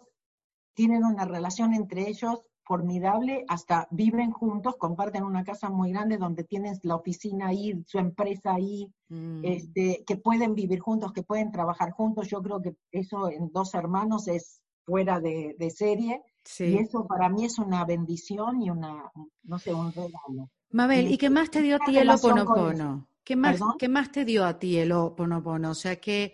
[0.73, 6.45] tienen una relación entre ellos formidable, hasta viven juntos, comparten una casa muy grande donde
[6.45, 11.51] tienen la oficina ahí, su empresa ahí, mm, este, que pueden vivir juntos, que pueden
[11.51, 12.29] trabajar juntos.
[12.29, 16.21] Yo creo que eso en dos hermanos es fuera de, de serie.
[16.59, 19.11] Y eso para mí es una bendición y una,
[19.43, 20.49] no sé, un regalo.
[20.71, 23.07] Mabel, ¿y qué más te dio a ti el Oponopono?
[23.23, 23.75] ¿Qué más, ¿Perdón?
[23.77, 25.71] qué más te dio a ti el Oponopono?
[25.71, 26.33] O sea, que,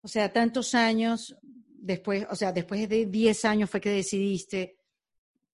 [0.00, 4.78] o sea, tantos años después, o sea, después de 10 años fue que decidiste,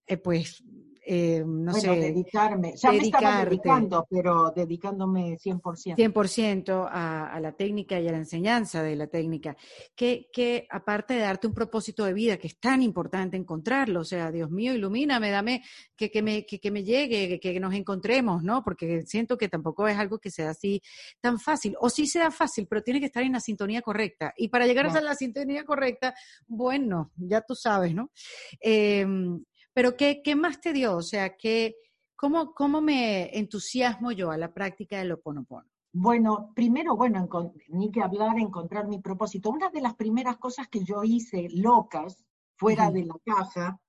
[0.05, 0.63] eh, pues,
[1.09, 2.73] eh, no bueno, sé, dedicarme.
[2.75, 3.49] Ya me estaba dedicarte.
[3.49, 5.95] dedicando, pero dedicándome 100%.
[5.95, 9.55] 100% a, a la técnica y a la enseñanza de la técnica,
[9.95, 14.03] que, que aparte de darte un propósito de vida, que es tan importante encontrarlo, o
[14.05, 15.63] sea, Dios mío, ilumíname, dame
[15.95, 18.61] que, que, me, que, que me llegue, que, que nos encontremos, ¿no?
[18.63, 20.81] Porque siento que tampoco es algo que sea así
[21.21, 24.33] tan fácil, o sí sea fácil, pero tiene que estar en la sintonía correcta.
[24.35, 25.05] Y para llegar a Claro.
[25.05, 26.13] la sintonía correcta,
[26.47, 28.11] bueno, ya tú sabes, ¿no?
[28.59, 29.43] Em,
[29.77, 30.97] pero ¿qué, ¿qué más te dio?
[30.97, 31.75] O sea, ¿qué,
[32.15, 35.69] cómo, ¿cómo me entusiasmo yo a la práctica del Ho Oponopono?
[35.93, 37.29] Bueno, primero, bueno,
[37.67, 39.51] ni que hablar, encontrar mi propósito.
[39.51, 43.79] Una de las primeras cosas que yo hice locas, fuera de la caja,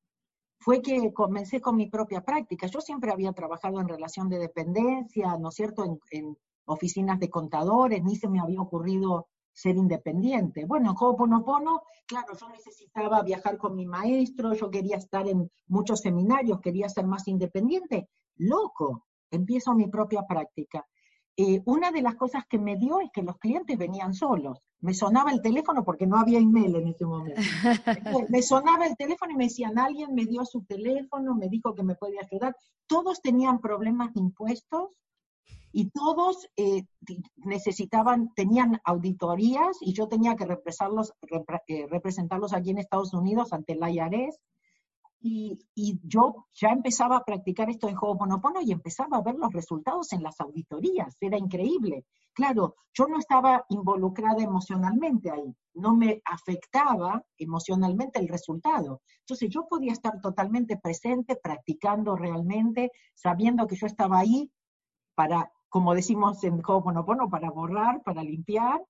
[0.58, 2.66] fue que comencé con mi propia práctica.
[2.66, 7.30] Yo siempre había trabajado en relación de dependencia, ¿no es cierto?, en, en oficinas de
[7.30, 10.64] contadores, ni se me había ocurrido ser independiente.
[10.64, 16.00] Bueno, en Ho'oponopono, claro, yo necesitaba viajar con mi maestro, yo quería estar en muchos
[16.00, 18.08] seminarios, quería ser más independiente.
[18.36, 20.86] Loco, empiezo mi propia práctica.
[21.36, 24.58] Eh, una de las cosas que me dio es que los clientes venían solos.
[24.80, 27.40] Me sonaba el teléfono porque no había email en ese momento.
[28.28, 31.82] Me sonaba el teléfono y me decían, alguien me dio su teléfono, me dijo que
[31.82, 32.54] me puede ayudar.
[32.86, 34.90] Todos tenían problemas de impuestos
[35.72, 36.84] y todos eh,
[37.36, 43.52] necesitaban, tenían auditorías y yo tenía que representarlos, repre- eh, representarlos aquí en Estados Unidos
[43.52, 44.38] ante el IRS.
[45.20, 49.52] Y, y yo ya empezaba a practicar esto en Ho'oponopono y empezaba a ver los
[49.52, 51.16] resultados en las auditorías.
[51.20, 52.04] Era increíble.
[52.32, 59.00] Claro, yo no estaba involucrada emocionalmente ahí, no me afectaba emocionalmente el resultado.
[59.22, 64.52] Entonces yo podía estar totalmente presente, practicando realmente, sabiendo que yo estaba ahí
[65.16, 68.82] para, como decimos en Ho'oponopono, para borrar, para limpiar,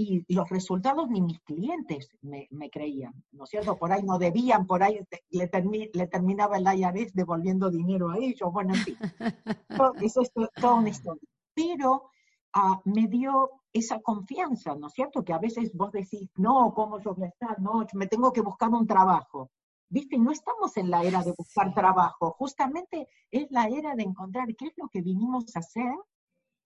[0.00, 3.76] y los resultados ni mis clientes me, me creían, ¿no es cierto?
[3.76, 8.10] Por ahí no debían, por ahí te- le, termi- le terminaba el IRS devolviendo dinero
[8.10, 8.96] a ellos, bueno, en fin.
[9.76, 11.22] Todo- Eso es to- toda una historia.
[11.52, 12.10] Pero
[12.52, 15.24] ah, me dio esa confianza, ¿no es cierto?
[15.24, 17.60] Que a veces vos decís, no, ¿cómo yo voy a estar?
[17.60, 19.50] No, me tengo que buscar un trabajo.
[19.90, 20.18] ¿Viste?
[20.18, 24.66] No estamos en la era de buscar trabajo, justamente es la era de encontrar qué
[24.66, 25.94] es lo que vinimos a hacer,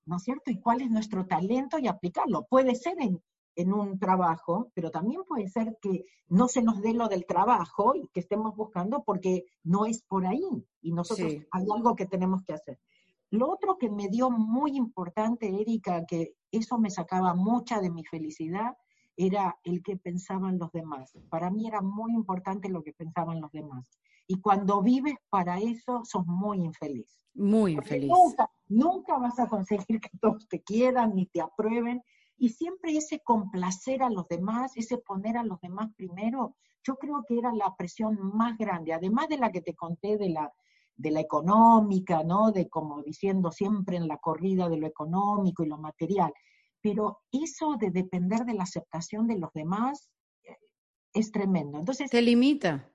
[0.06, 0.50] ¿no es cierto?
[0.50, 2.46] Y cuál es nuestro talento y aplicarlo.
[2.50, 3.22] Puede ser en,
[3.54, 7.94] en un trabajo, pero también puede ser que no se nos dé lo del trabajo
[7.94, 11.46] y que estemos buscando porque no es por ahí y nosotros Sí.
[11.52, 12.80] hay algo que tenemos que hacer.
[13.30, 18.04] Lo otro que me dio muy importante, Erika, que eso me sacaba mucha de mi
[18.04, 18.76] felicidad,
[19.16, 21.12] era el que pensaban los demás.
[21.28, 23.86] Para mí era muy importante lo que pensaban los demás.
[24.26, 27.20] Y cuando vives para eso, sos muy infeliz.
[27.34, 28.10] Muy Porque infeliz.
[28.10, 32.02] Nunca, nunca vas a conseguir que todos te quieran ni te aprueben.
[32.36, 37.24] Y siempre ese complacer a los demás, ese poner a los demás primero, yo creo
[37.26, 40.52] que era la presión más grande, además de la que te conté de la,
[40.96, 42.50] de la económica, ¿no?
[42.50, 46.32] De como diciendo siempre en la corrida de lo económico y lo material.
[46.82, 50.10] Pero eso de depender de la aceptación de los demás
[50.44, 50.56] eh,
[51.14, 51.78] es tremendo.
[51.78, 52.88] Entonces, Te limita.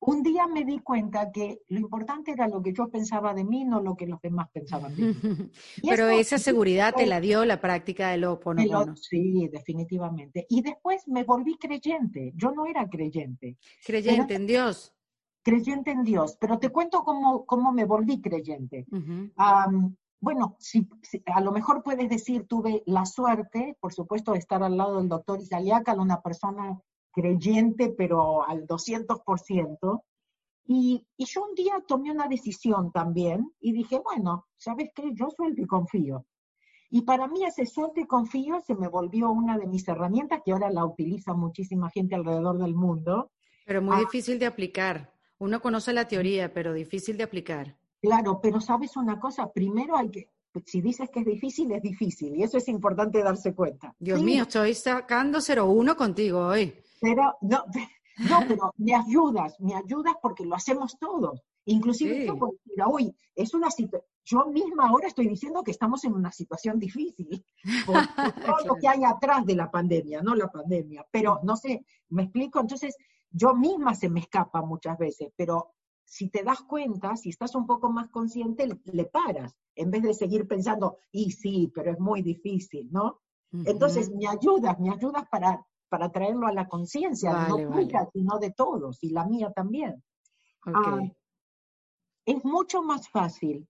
[0.00, 3.64] un día me di cuenta que lo importante era lo que yo pensaba de mí,
[3.64, 5.14] no lo que los demás pensaban de mí.
[5.82, 8.96] Y Pero eso- esa seguridad te la dio la práctica del Oponopono.
[8.96, 10.46] sí, definitivamente.
[10.48, 12.32] Y después me volví creyente.
[12.34, 14.94] Yo no era creyente, Creyente en Dios.
[15.42, 18.86] creyente en Dios, pero te cuento cómo, cómo me volví creyente.
[18.90, 19.30] Ujú.
[19.36, 24.38] Am, bueno, si, si- a lo mejor puedes decir, tuve la suerte, por supuesto, de
[24.38, 26.80] estar al lado del doctor Isaliacal, una persona
[27.12, 30.02] creyente, pero al 200%,
[30.66, 35.12] Y, y, yo un día tomé una decisión también y dije, bueno, ¿sabes qué?
[35.12, 36.24] Yo suelto y confío.
[36.90, 40.52] Y para mí ese suelto y confío se me volvió una de mis herramientas que
[40.52, 43.30] ahora la utiliza muchísima gente alrededor del mundo.
[43.66, 44.00] Pero muy ah.
[44.00, 45.12] difícil de aplicar.
[45.38, 47.76] Uno conoce la teoría, pero difícil de aplicar.
[48.04, 50.28] Claro, pero sabes una cosa, primero hay que,
[50.66, 53.94] si dices que es difícil, es difícil, y eso es importante darse cuenta.
[53.98, 56.74] Dios mío, estoy sacando 0-1 contigo hoy.
[57.00, 57.64] Pero, no,
[58.28, 61.40] no, pero me ayudas, me ayudas porque lo hacemos todos.
[61.64, 63.68] Inclusive yo puedo decir, uy, es una
[64.26, 67.42] yo misma ahora estoy diciendo que estamos en una situación difícil,
[67.86, 67.96] por,
[68.46, 72.24] todo lo que hay atrás de la pandemia, no la pandemia, pero no sé, me
[72.24, 72.98] explico, entonces
[73.30, 75.73] yo misma se me escapa muchas veces, pero
[76.04, 80.14] si te das cuenta, si estás un poco más consciente, le, paras, en vez de
[80.14, 83.20] seguir pensando, y sí, pero es muy difícil, ¿no?
[83.64, 88.50] Entonces me ayudas, me ayudas para, para traerlo a la conciencia, no tuya, sino de
[88.50, 90.02] todos, y la mía también.
[90.66, 91.00] Ah,
[92.26, 93.68] es mucho más fácil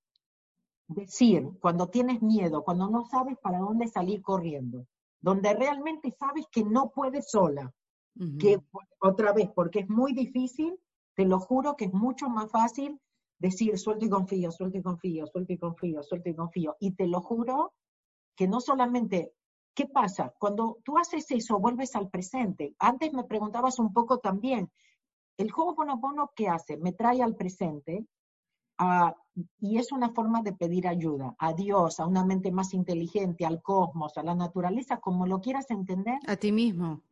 [0.86, 4.86] decir cuando tienes miedo, cuando no sabes para dónde salir corriendo,
[5.20, 7.72] donde realmente sabes que no puedes sola,
[8.38, 8.60] que
[9.00, 10.78] otra vez, porque es muy difícil,
[11.14, 13.00] te lo juro que es mucho más fácil
[13.38, 16.76] decir suelto y confío, suelto y confío, suelto y confío, suelto y confío.
[16.80, 17.74] Y te lo juro
[18.36, 19.32] que no solamente,
[19.74, 20.32] ¿qué pasa?
[20.38, 22.74] Cuando tú haces eso, vuelves al presente.
[22.78, 24.70] Antes me preguntabas un poco también,
[25.36, 26.76] el juego Bono ¿qué hace?
[26.76, 28.06] Me trae al presente
[29.60, 33.62] y es una forma de pedir ayuda a Dios, a una mente más inteligente, al
[33.62, 36.18] cosmos, a la naturaleza, como lo quieras entender.
[36.26, 37.02] A ti mismo.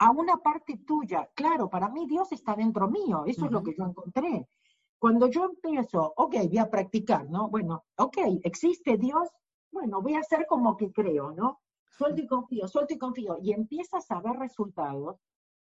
[0.00, 1.30] A una parte tuya.
[1.34, 4.48] Claro, para mí Dios está dentro mío, eso es lo que yo encontré.
[4.98, 7.48] Cuando yo empiezo, ok, voy a practicar, ¿no?
[7.48, 9.28] Bueno, ok, existe Dios,
[9.70, 11.60] bueno, voy a hacer como que creo, ¿no?
[11.90, 15.16] Suelto y confío, suelto y confío, y empiezas a ver resultados,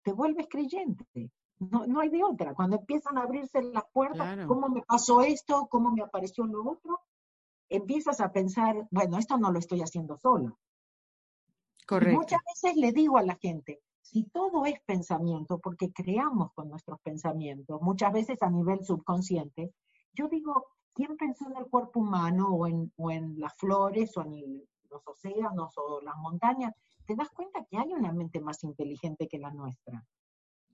[0.03, 1.31] te vuelves creyente.
[1.59, 2.55] No, no hay de otra.
[2.55, 5.69] Cuando empiezan a abrirse las puertas, ¿cómo me pasó esto?
[5.71, 7.01] ¿Cómo me apareció lo otro?
[7.69, 10.59] Empiezas a pensar, bueno, esto no lo estoy haciendo solo.
[11.87, 12.19] Correcto.
[12.19, 17.01] muchas veces le digo a la gente, si todo es pensamiento, porque creamos con nuestros
[17.01, 19.73] pensamientos, muchas veces a nivel subconsciente,
[20.13, 22.67] yo digo, ¿quién pensó en el cuerpo humano o
[23.11, 26.75] en, las flores o en los océanos o las montañas?
[27.07, 30.05] Te das cuenta que hay una mente más inteligente que la nuestra.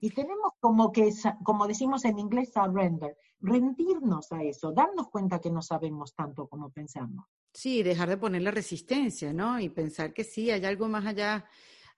[0.00, 1.12] Y tenemos como que,
[1.42, 6.70] como decimos en inglés, surrender, rendirnos a eso, darnos cuenta que no sabemos tanto como
[6.70, 7.26] pensamos.
[7.52, 9.58] Sí, dejar de poner la resistencia, ¿no?
[9.58, 11.46] Y pensar que sí, hay algo más allá,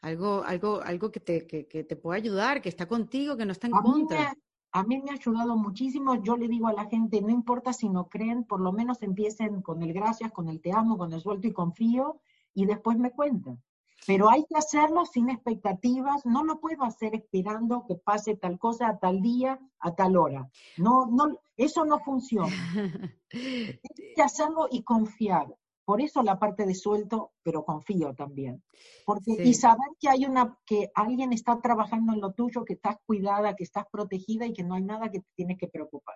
[0.01, 3.67] algo, algo, algo que te, que, te puede ayudar, que está contigo, que no está
[3.67, 4.35] en contra.
[4.73, 6.23] a mí me ha ayudado muchísimo.
[6.23, 9.63] Yo le digo a la gente, no importa si no creen, por lo menos empiecen
[9.63, 12.21] con el gracias, con el te amo, con el suelto y confío,
[12.55, 13.63] y después me cuentan.
[14.07, 18.89] Pero hay que hacerlo sin expectativas, no lo puedo hacer esperando que pase tal cosa
[18.89, 20.49] a tal día, a tal hora.
[20.79, 22.49] No, no, eso no funciona.
[23.33, 23.79] hay
[24.17, 25.55] que hacerlo y confiar.
[25.91, 28.63] Por eso la parte de suelto, pero confío también.
[29.05, 32.99] Porque, Y saber que hay una, que alguien está trabajando en lo tuyo, que estás
[33.05, 36.15] cuidada, que estás protegida y que no hay nada que te tienes que preocupar.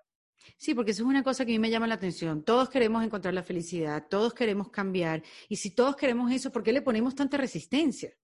[0.59, 2.45] Sí, porque eso es una cosa que a mí me llama la atención.
[2.45, 5.25] Todos queremos encontrar la felicidad, todos queremos cambiar.
[5.49, 8.15] Y si todos queremos eso, ¿por qué le ponemos tanta resistencia?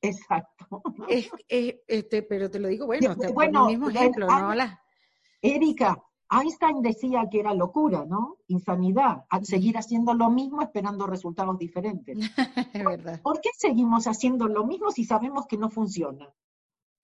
[0.00, 0.82] Exacto.
[1.08, 4.54] Es, este, pero te lo digo, bueno, te bueno, el mismo ejemplo, ¿no?
[5.42, 6.00] Erika,
[6.32, 8.38] Einstein decía que era locura, ¿no?
[8.48, 12.16] Insanidad, seguir haciendo lo mismo esperando resultados diferentes.
[12.72, 13.20] es verdad.
[13.20, 16.32] ¿Por qué seguimos haciendo lo mismo si sabemos que no funciona?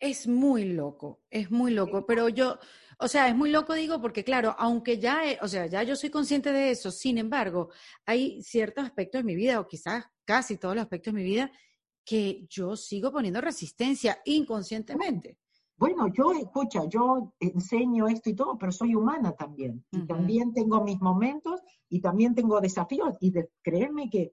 [0.00, 2.58] Es muy loco, es muy loco, pero yo,
[2.98, 6.08] o sea, es muy loco, digo, porque claro, aunque ya, o sea, ya yo soy
[6.08, 7.70] consciente de eso, sin embargo,
[8.06, 11.50] hay ciertos aspectos de mi vida, o quizás casi todos los aspectos de mi vida,
[12.04, 15.36] que yo sigo poniendo resistencia inconscientemente.
[15.78, 19.84] Bueno, yo, escucha, yo enseño esto y todo, pero soy humana también.
[19.92, 23.16] Y también tengo mis momentos y también tengo desafíos.
[23.20, 24.32] Y de, créeme que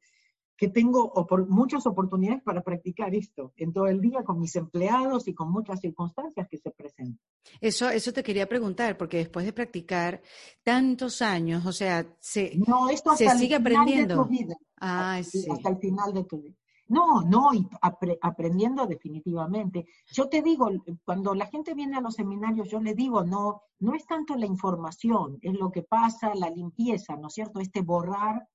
[0.57, 1.11] que tengo
[1.49, 5.81] muchas oportunidades para practicar esto en todo el día con mis empleados y con muchas
[5.81, 7.19] circunstancias que se presentan.
[7.59, 10.21] Eso, eso te quería preguntar, porque después de practicar
[10.63, 14.25] tantos años, o sea, se, no, esto hasta se sigue aprendiendo.
[14.25, 16.55] Vida, ah, hasta, el final de tu vida.
[16.87, 19.87] No, no, y aprendiendo definitivamente.
[20.11, 20.69] Yo te digo,
[21.03, 24.45] cuando la gente viene a los seminarios, yo le digo, no, no es tanto la
[24.45, 27.59] información, es lo que pasa, la limpieza, ¿no es cierto?
[27.59, 28.47] Este borrar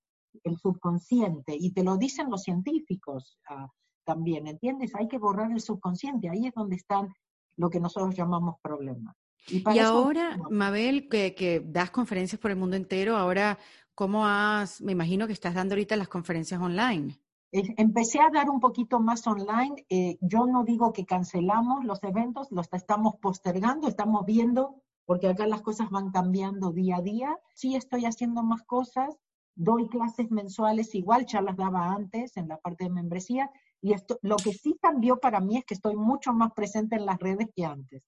[0.44, 3.68] el subconsciente, y te lo dicen los científicos ah,
[4.04, 4.94] también, ¿entiendes?
[4.94, 7.12] Hay que borrar el subconsciente, ahí es donde están
[7.56, 9.16] lo que nosotros llamamos problemas.
[9.48, 13.58] Y, ahora, Mabel, que, que, das conferencias por el mundo entero, ahora,
[13.94, 17.18] ¿cómo has, me imagino que estás dando ahorita las conferencias online?
[17.52, 19.84] Empecé a dar un poquito más online.
[19.88, 25.44] Eh, yo no digo que cancelamos los eventos, los estamos postergando, estamos viendo porque acá
[25.48, 27.36] las cosas van cambiando día a día.
[27.56, 29.18] Sí estoy haciendo más cosas,
[29.56, 33.50] doy clases mensuales igual, ya las daba antes en la parte de membresía,
[33.82, 37.06] y esto, lo que sí cambió para mí es que estoy mucho más presente en
[37.06, 38.04] las redes que antes,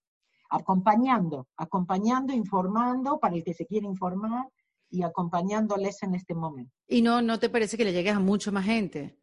[0.49, 4.47] acompañando, acompañando, informando para el que se quiere informar
[4.89, 6.71] y acompañándoles en este momento.
[6.87, 9.17] ¿Y no, no te parece que le llegues a mucho más gente?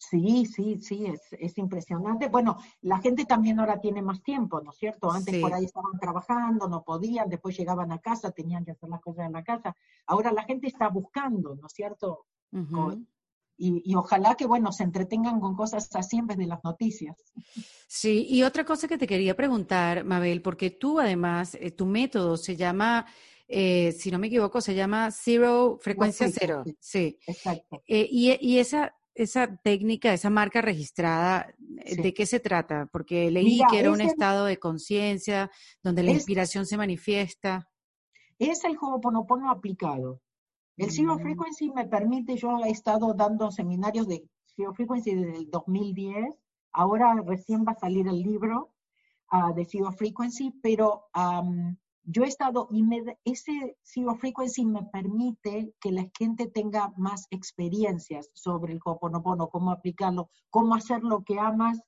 [0.00, 2.28] Sí, sí, sí, es, es, impresionante.
[2.28, 5.12] Bueno, la gente también ahora tiene más tiempo, ¿no es cierto?
[5.12, 9.02] Antes por ahí estaban trabajando, no podían, después llegaban a casa, tenían que hacer las
[9.02, 9.76] cosas en la casa.
[10.06, 12.24] Ahora la gente está buscando, ¿no es cierto?
[13.58, 17.18] y, y, ojalá que, bueno, se entretengan con cosas así en vez de las noticias.
[17.86, 22.38] Sí, y otra cosa que te quería preguntar, Mabel, porque tú además, eh, tu método
[22.38, 23.06] se llama...
[23.52, 26.62] Eh, si no me equivoco, se llama Zero, frecuencia cero.
[26.78, 27.18] Sí.
[27.26, 27.82] Exacto.
[27.84, 32.88] Eh, y, y, esa, esa técnica, esa marca registrada, eh, ¿de qué se trata?
[32.92, 35.50] Porque leí que era un estado de conciencia
[35.82, 37.68] donde la inspiración se manifiesta.
[38.38, 40.20] Es el Ho'oponopono aplicado.
[40.76, 41.20] El Zero mm.
[41.20, 44.24] Frequency me permite, yo he estado dando seminarios de
[44.56, 46.38] Zero Frequency desde el 2010,
[46.72, 48.72] ahora recién va a salir el libro
[49.32, 51.10] uh, de Zero Frequency, pero
[52.10, 52.84] yo he estado, y
[53.24, 59.70] ese Zero Frequency me permite que la gente tenga más experiencias sobre el Ho'oponopono, cómo
[59.70, 61.80] aplicarlo, cómo hacer lo que amas,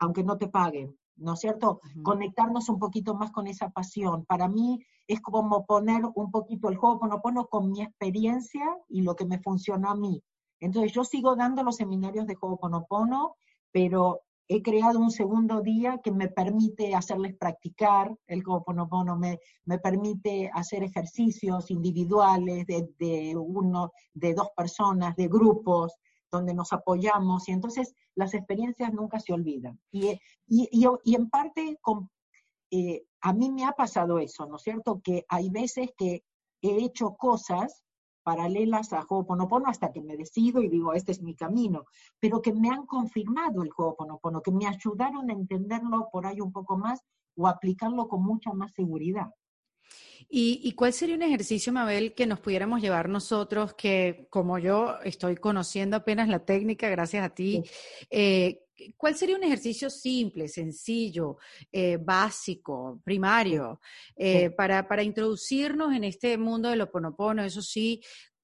[0.00, 1.80] aunque no te paguen, ¿no es cierto?
[2.02, 4.24] Conectarnos un poquito más con esa pasión.
[4.26, 9.26] Para mí es como poner un poquito el Ho'oponopono con mi experiencia y lo que
[9.26, 10.24] me funcionó a mí.
[10.58, 13.36] Entonces yo sigo dando los seminarios de Ho'oponopono,
[13.70, 14.22] pero
[14.54, 20.50] he creado un segundo día que me permite hacerles practicar el Ho'oponopono, me, me permite
[20.52, 25.94] hacer ejercicios individuales de, uno, de dos personas, de grupos,
[26.30, 29.80] donde nos apoyamos, y entonces las experiencias nunca se olvidan.
[29.90, 31.78] Y, y, en parte,
[32.70, 35.00] eh, a mí me ha pasado eso, ¿no es cierto?
[35.02, 36.24] Que hay veces que
[36.60, 37.82] he hecho cosas
[38.22, 41.84] paralelas a Ho'oponopono hasta que me decido y digo, este es mi camino,
[42.20, 46.52] pero que me han confirmado el Ho'oponopono, que me ayudaron a entenderlo por ahí un
[46.52, 47.00] poco más
[47.36, 49.30] o aplicarlo con mucha más seguridad.
[50.28, 55.36] ¿Y, cuál sería un ejercicio, Mabel, que nos pudiéramos llevar nosotros, que como yo estoy
[55.36, 57.62] conociendo apenas la técnica, gracias a ti,
[58.08, 58.61] eh,
[58.96, 61.36] ¿cuál sería un ejercicio simple, sencillo,
[61.70, 63.80] eh, básico, primario,
[64.16, 67.42] eh, para, para, introducirnos en este mundo del oponopono?
[67.44, 68.02] Eso sí,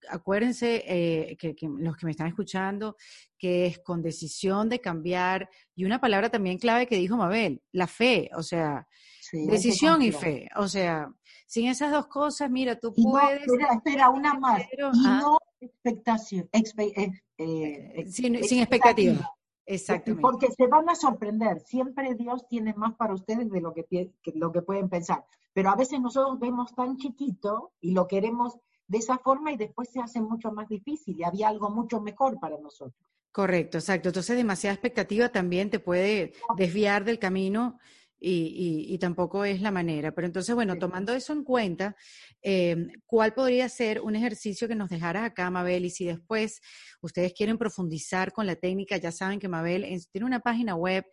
[0.09, 2.97] acuérdense que, los que me están escuchando,
[3.37, 7.87] que es con decisión de cambiar, y una palabra también clave que dijo Mabel, la
[7.87, 8.87] fe, o sea,
[9.33, 11.13] decisión y fe, o sea,
[11.47, 13.41] sin esas dos cosas, mira, tú puedes...
[13.41, 14.63] espera, espera, una más.
[14.73, 19.38] y no expectación, eh, eh, sin, expectativa.
[19.69, 20.23] Exactamente.
[20.23, 21.61] Porque se van a sorprender.
[21.61, 25.27] Siempre Dios tiene más para ustedes de lo que, lo que pueden pensar.
[25.53, 29.91] Pero a veces nosotros vemos tan chiquito y lo queremos de esa forma y después
[29.91, 32.95] se hace mucho más difícil y había algo mucho mejor para nosotros.
[33.31, 34.09] Correcto, exacto.
[34.09, 37.79] Entonces demasiada expectativa también te puede desviar del camino
[38.21, 40.13] y, tampoco es la manera.
[40.13, 41.97] Pero entonces, bueno, tomando eso en cuenta,
[42.43, 45.85] em, ¿cuál podría ser un ejercicio que nos dejara acá, Mabel?
[45.85, 46.61] Y si después
[47.01, 51.05] ustedes quieren profundizar con la técnica, ya saben que Mabel tiene una página web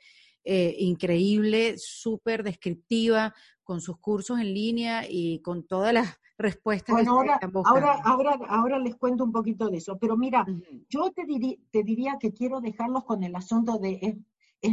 [0.43, 3.33] eh, increíble, súper descriptiva,
[3.63, 8.79] con sus cursos en línea y con todas las respuestas bueno, ahora, ahora, ahora, ahora,
[8.79, 10.45] les cuento un poquito de eso, pero mira,
[10.89, 11.23] yo te,
[11.71, 14.15] te diría que quiero dejarlos con el asunto de es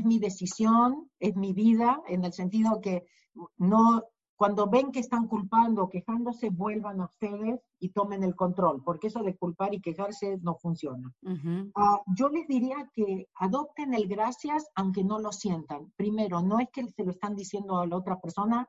[0.04, 3.04] mi decisión, es mi vida, en el sentido que
[3.58, 4.02] no,
[4.36, 9.06] cuando ven que están culpando o quejándose, vuelvan a ustedes y tomen el control, porque
[9.06, 11.12] eso de culpar y quejarse no funciona.
[11.76, 15.92] Ah, yo les diría que adopten el gracias aunque no lo sientan.
[15.96, 18.68] Primero, no es que se lo están diciendo a la otra persona,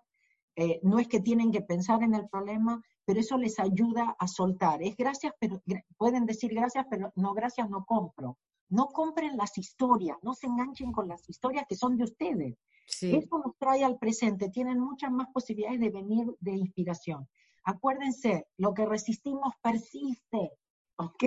[0.56, 4.28] eh, no es que tienen que pensar en el problema, pero eso les ayuda a
[4.28, 4.82] soltar.
[4.84, 5.60] Es gracias, pero
[5.98, 8.38] pueden decir gracias, pero no gracias, no compro.
[8.74, 12.58] No compren las historias, no se enganchen con las historias que son de ustedes.
[13.02, 17.30] Eso nos trae al presente, tienen muchas más posibilidades de venir de inspiración.
[17.66, 20.54] Acuérdense, lo que resistimos persiste,
[20.98, 21.24] ¿ok?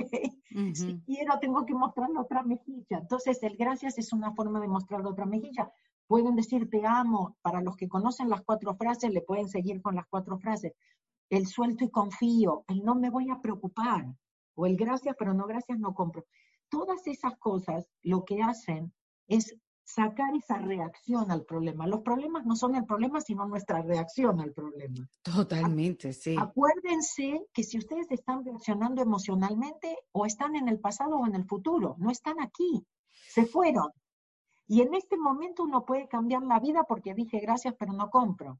[0.75, 2.99] Si quiero, tengo que mostrar otra mejilla.
[2.99, 5.71] Entonces, el gracias es una forma de mostrar otra mejilla.
[6.09, 9.95] Pueden decir te amo, para los que conocen las cuatro frases, le pueden seguir con
[9.95, 10.73] las cuatro frases.
[11.31, 14.05] El suelto y confío, el no me voy a preocupar,
[14.57, 16.25] o el gracias, pero no gracias, no compro
[16.69, 18.93] todas esas cosas lo que hacen
[19.29, 21.87] es sacar esa reacción al problema.
[21.87, 25.09] Los problemas no son el problema, sino nuestra reacción al problema.
[25.23, 26.35] Totalmente, sí.
[26.39, 31.45] Acuérdense que si ustedes están reaccionando emocionalmente, o están en el pasado o en el
[31.45, 32.85] futuro, no están aquí,
[33.29, 33.91] se fueron.
[34.67, 38.59] Y en este momento uno puede cambiar la vida porque dije gracias, pero no compro.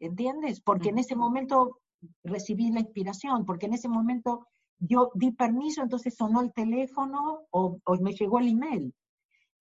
[0.00, 0.60] ¿entiendes?
[0.60, 1.80] Porque en ese momento
[2.22, 4.46] recibí la inspiración, porque en ese momento
[4.78, 8.94] yo di permiso, entonces sonó el teléfono o, me llegó el email.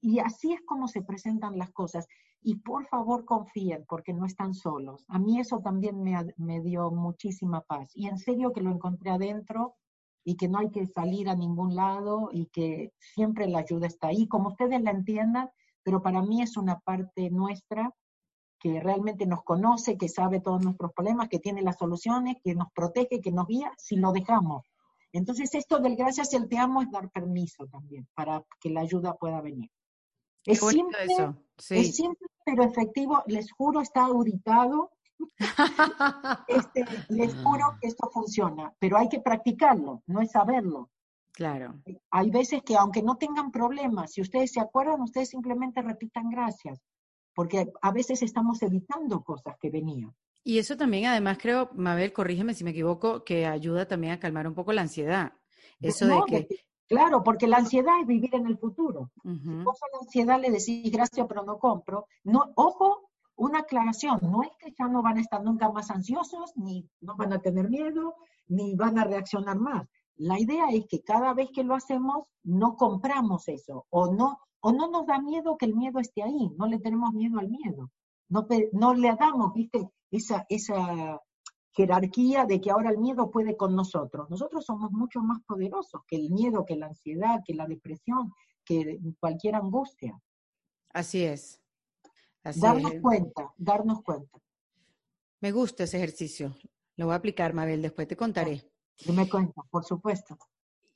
[0.01, 2.07] Y así es como se presentan las cosas.
[2.41, 5.03] Y por favor confíen, porque no están solos.
[5.07, 7.91] A mí eso también me, me dio muchísima paz.
[7.95, 9.75] Y en serio que lo encontré adentro
[10.23, 14.07] y que no hay que salir a ningún lado y que siempre la ayuda está
[14.07, 15.49] ahí, como ustedes la entiendan,
[15.83, 17.93] pero para mí es una parte nuestra
[18.59, 22.71] que realmente nos conoce, que sabe todos nuestros problemas, que tiene las soluciones, que nos
[22.73, 24.63] protege, que nos guía, si lo dejamos.
[25.15, 28.81] Entonces esto del gracias y el te amo es dar permiso también para que la
[28.81, 29.71] ayuda pueda venir.
[30.45, 31.35] Es simple, eso.
[31.69, 34.91] es simple, pero efectivo, les juro, está auditado.
[36.49, 40.91] este, les juro que esto funciona, pero hay que practicarlo, no es saberlo.
[41.31, 41.81] Claro.
[42.11, 46.81] Hay veces que aunque no tengan problemas, si ustedes se acuerdan, ustedes simplemente repitan gracias,
[47.33, 50.13] porque a veces estamos evitando cosas que venían.
[50.47, 54.47] Y eso también, además, creo, Mabel, corrígeme si me equivoco, que ayuda también a calmar
[54.47, 55.33] un poco la ansiedad.
[55.81, 56.47] Eso de que...
[56.87, 59.09] Claro, porque la ansiedad es vivir en el futuro.
[59.23, 64.19] Si vos a la ansiedad le decís gracias, pero no compro, no, ojo, una aclaración,
[64.21, 67.39] no es que ya no van a estar nunca más ansiosos, ni no van a
[67.39, 68.13] tener miedo,
[68.47, 69.87] ni van a reaccionar más.
[70.15, 74.71] La idea es que cada vez que lo hacemos, no compramos eso, o no, o
[74.71, 77.89] no nos da miedo que el miedo esté ahí, no le tenemos miedo al miedo.
[78.29, 81.21] No, no le damos, viste, esa, esa
[81.71, 84.29] jerarquía de que ahora el miedo puede con nosotros.
[84.29, 88.99] Nosotros somos mucho más poderosos que el miedo, que la ansiedad, que la depresión, que
[89.19, 90.19] cualquier angustia.
[90.89, 91.61] Así es.
[92.43, 94.39] darnos cuenta, darnos cuenta.
[95.41, 96.55] Me gusta ese ejercicio.
[96.95, 98.63] Lo voy a aplicar, Mabel, después te contaré.
[99.13, 100.37] Me cuenta, por supuesto.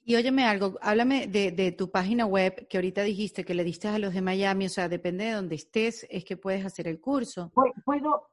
[0.09, 3.99] Y óyeme algo, háblame de, tu página web que ahorita dijiste que le diste a
[3.99, 7.51] los de Miami, o sea, depende de donde estés, es que puedes hacer el curso.
[7.85, 8.23] Bueno,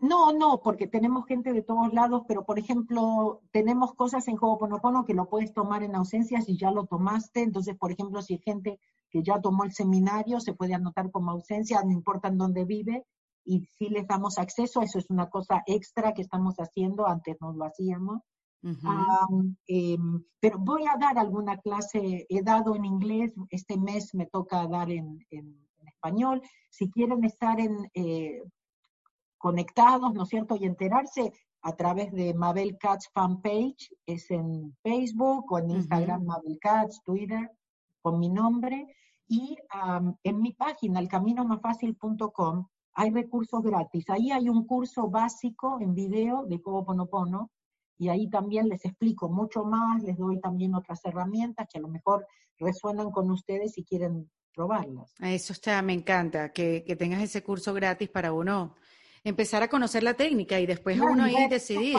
[0.00, 5.04] no, no, porque tenemos gente de todos lados, pero por ejemplo, tenemos cosas en Ho'oponopono
[5.04, 8.40] que lo puedes tomar en ausencia si ya lo tomaste, entonces, por ejemplo, si hay
[8.40, 12.64] gente que ya tomó el seminario, se puede anotar como ausencia, no importa en dónde
[12.64, 13.06] vive,
[13.44, 17.52] y si les damos acceso, eso es una cosa extra que estamos haciendo, antes no
[17.52, 18.22] lo hacíamos.
[18.62, 24.66] Em, pero voy a dar alguna clase, he dado en inglés, este mes me toca
[24.66, 25.26] dar en,
[25.86, 26.40] español.
[26.70, 28.42] Si quieren estar en, eh,
[29.38, 30.56] conectados, ¿no es cierto?
[30.56, 31.32] Y enterarse
[31.62, 37.50] a través de Mabel Katz fanpage, es en Facebook o en Instagram Mabel Katz, Twitter,
[38.00, 38.86] con mi nombre.
[39.28, 39.56] Y
[40.24, 44.10] en mi página, elcaminomasfacil.com, hay recursos gratis.
[44.10, 47.50] Ahí hay un curso básico en video de Ho'oponopono,
[48.02, 51.86] y ahí también les explico mucho más, les doy también otras herramientas que a lo
[51.86, 52.26] mejor
[52.58, 55.14] resuenan con ustedes y quieren probarlas.
[55.20, 58.74] Eso está, me encanta, que, que tengas ese curso gratis para uno
[59.22, 61.96] empezar a conocer la técnica y después uno ahí decidir.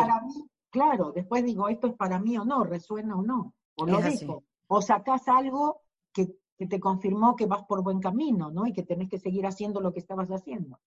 [0.70, 4.44] claro, después digo, esto es para mí o no, resuena o no, o lo dejo.
[4.68, 8.68] O sacás algo que, que, te confirmó que vas por buen camino, ¿no?
[8.68, 10.82] Y que tenés que seguir haciendo lo que estabas haciendo.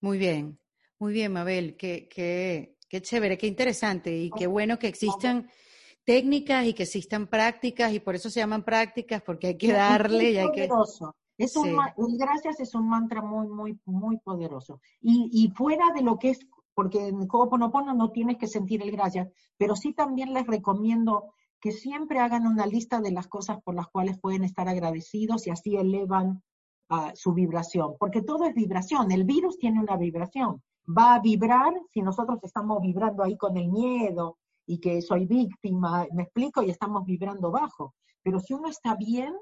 [0.00, 0.58] Muy bien,
[0.98, 4.16] muy bien, Mabel, que, que Qué chévere, qué interesante.
[4.16, 5.48] Y qué bueno que existan
[6.04, 10.32] técnicas y que existan prácticas y por eso se llaman prácticas porque hay que darle
[10.32, 10.68] y hay que...
[11.36, 11.76] Es un,
[12.18, 14.80] gracias es un mantra muy, muy, muy poderoso.
[15.00, 16.40] Y, y fuera de lo que es,
[16.74, 21.72] porque en Ho'oponopono no tienes que sentir el gracias, pero sí también les recomiendo que
[21.72, 25.76] siempre hagan una lista de las cosas por las cuales pueden estar agradecidos y así
[25.76, 26.42] elevan
[26.90, 31.74] uh, su vibración, porque todo es vibración, el virus tiene una vibración, va a vibrar
[31.92, 36.70] si nosotros estamos vibrando ahí con el miedo y que soy víctima, me explico, y
[36.70, 37.94] estamos vibrando bajo.
[38.22, 39.34] Pero si uno está bien,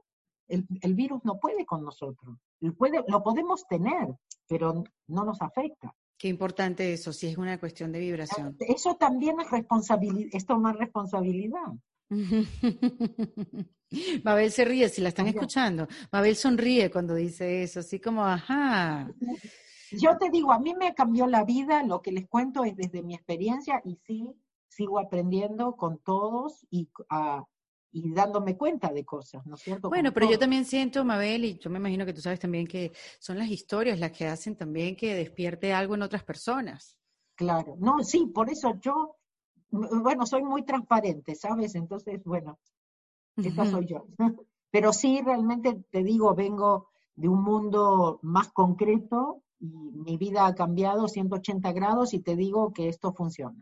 [0.49, 2.39] el, virus no puede con nosotros.
[2.79, 4.15] Puede, lo podemos tener,
[4.47, 5.95] pero no nos afecta.
[6.19, 8.57] Qué importante eso, si es una cuestión de vibración.
[8.61, 11.73] Eso también es responsabilidad, es tomar responsabilidad.
[14.25, 15.89] Mabel se ríe si la están escuchando.
[16.13, 19.13] Mabel sonríe cuando dice eso, así como, ajá.
[19.93, 23.03] Yo te digo, a mí me cambió la vida, lo que les cuento es desde
[23.03, 24.35] mi experiencia y sí,
[24.69, 27.45] sigo aprendiendo con todos y, ah,
[27.93, 29.89] y dándome cuenta de cosas, ¿no es cierto?
[29.89, 32.93] Bueno, pero yo también siento, Mabel, y yo me imagino que tú sabes también que
[33.19, 36.99] son las historias las que hacen también que despierte algo en otras personas.
[37.35, 39.17] Claro, no, sí, por eso yo,
[39.71, 41.75] bueno, soy muy transparente, ¿sabes?
[41.75, 42.59] Entonces, bueno,
[43.37, 44.07] esa soy yo.
[44.71, 50.55] Pero sí, realmente te digo, vengo de un mundo más concreto y mi vida ha
[50.55, 53.57] cambiado 180 grados y te digo que esto funciona.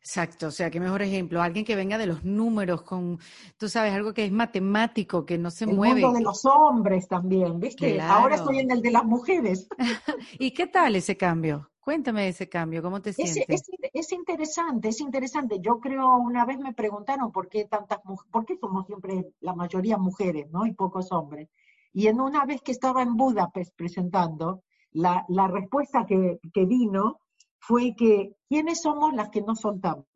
[0.00, 3.18] Exacto, o sea, qué mejor ejemplo, alguien que venga de los números, con,
[3.58, 6.00] tú sabes, algo que es matemático, que no se mueve.
[6.00, 8.00] El mundo de los hombres también, ¿viste?
[8.00, 9.68] Ahora estoy en el de las mujeres.
[10.38, 11.70] ¿Y qué tal ese cambio?
[11.80, 13.46] Cuéntame ese cambio, ¿cómo te sientes?
[13.92, 15.58] Es, interesante, es interesante.
[15.60, 17.98] Yo creo, una vez me preguntaron por qué tantas
[18.30, 20.66] por qué somos siempre la mayoría mujeres, ¿no?
[20.66, 21.48] Y pocos hombres.
[21.92, 24.62] Y en una vez que estaba en Budapest presentando,
[24.92, 27.20] la, la respuesta que, que, vino
[27.58, 30.06] fue que ¿quiénes somos las que no soltamos?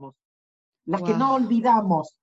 [0.87, 2.19] Las que no olvidamos,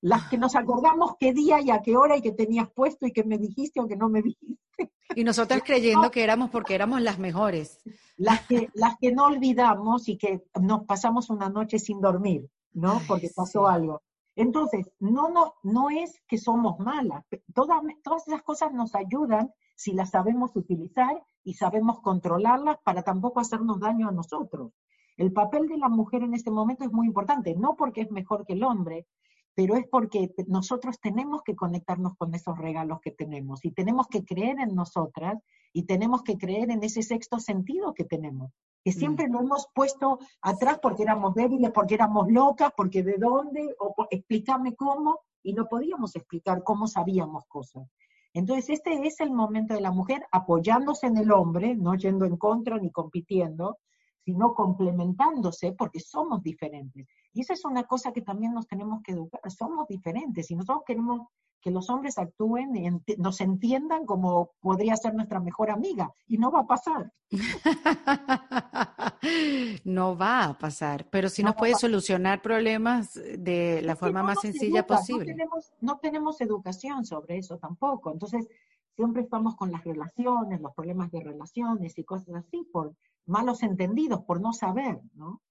[0.00, 3.12] las que nos acordamos qué día y a qué hora y qué tenías puesto y
[3.12, 4.92] qué me dijiste o qué no me dijiste.
[5.14, 7.80] Y nosotras creyendo que éramos porque éramos las mejores.
[8.16, 13.00] Las que, las que no olvidamos y que nos pasamos una noche sin dormir, ¿no?
[13.08, 14.02] Porque pasó algo.
[14.36, 17.24] Entonces, no, no, no es que somos malas.
[17.54, 23.38] Todas, todas esas cosas nos ayudan si las sabemos utilizar y sabemos controlarlas para tampoco
[23.38, 24.72] hacernos daño a nosotros.
[25.16, 28.44] El papel de la mujer en este momento es muy importante, no porque es mejor
[28.44, 29.06] que el hombre,
[29.54, 34.24] pero es porque nosotros tenemos que conectarnos con esos regalos que tenemos y tenemos que
[34.24, 38.52] creer en nosotras y tenemos que creer en ese sexto sentido que tenemos,
[38.84, 38.94] que mm.
[38.94, 43.94] siempre lo hemos puesto atrás porque éramos débiles, porque éramos locas, porque de dónde, o
[44.10, 47.88] explícame cómo, y no podíamos explicar cómo sabíamos cosas.
[48.36, 52.36] Entonces, este es el momento de la mujer apoyándose en el hombre, no yendo en
[52.36, 53.78] contra ni compitiendo,
[54.26, 57.06] sino complementándose porque somos diferentes.
[57.32, 60.84] Y esa es una cosa que también nos tenemos que educar, somos diferentes y nosotros
[60.86, 61.28] queremos
[61.60, 66.50] que los hombres actúen, y nos entiendan como podría ser nuestra mejor amiga y no
[66.50, 67.12] va a pasar.
[69.84, 74.86] no va a pasar, pero sí nos puede solucionar problemas de la forma más sencilla
[74.86, 75.26] posible.
[75.26, 78.46] No tenemos, no tenemos educación sobre eso tampoco, entonces
[78.94, 82.94] siempre estamos con las relaciones, los problemas de relaciones y cosas así por
[83.26, 85.42] malos entendidos, por no saber, ¿no?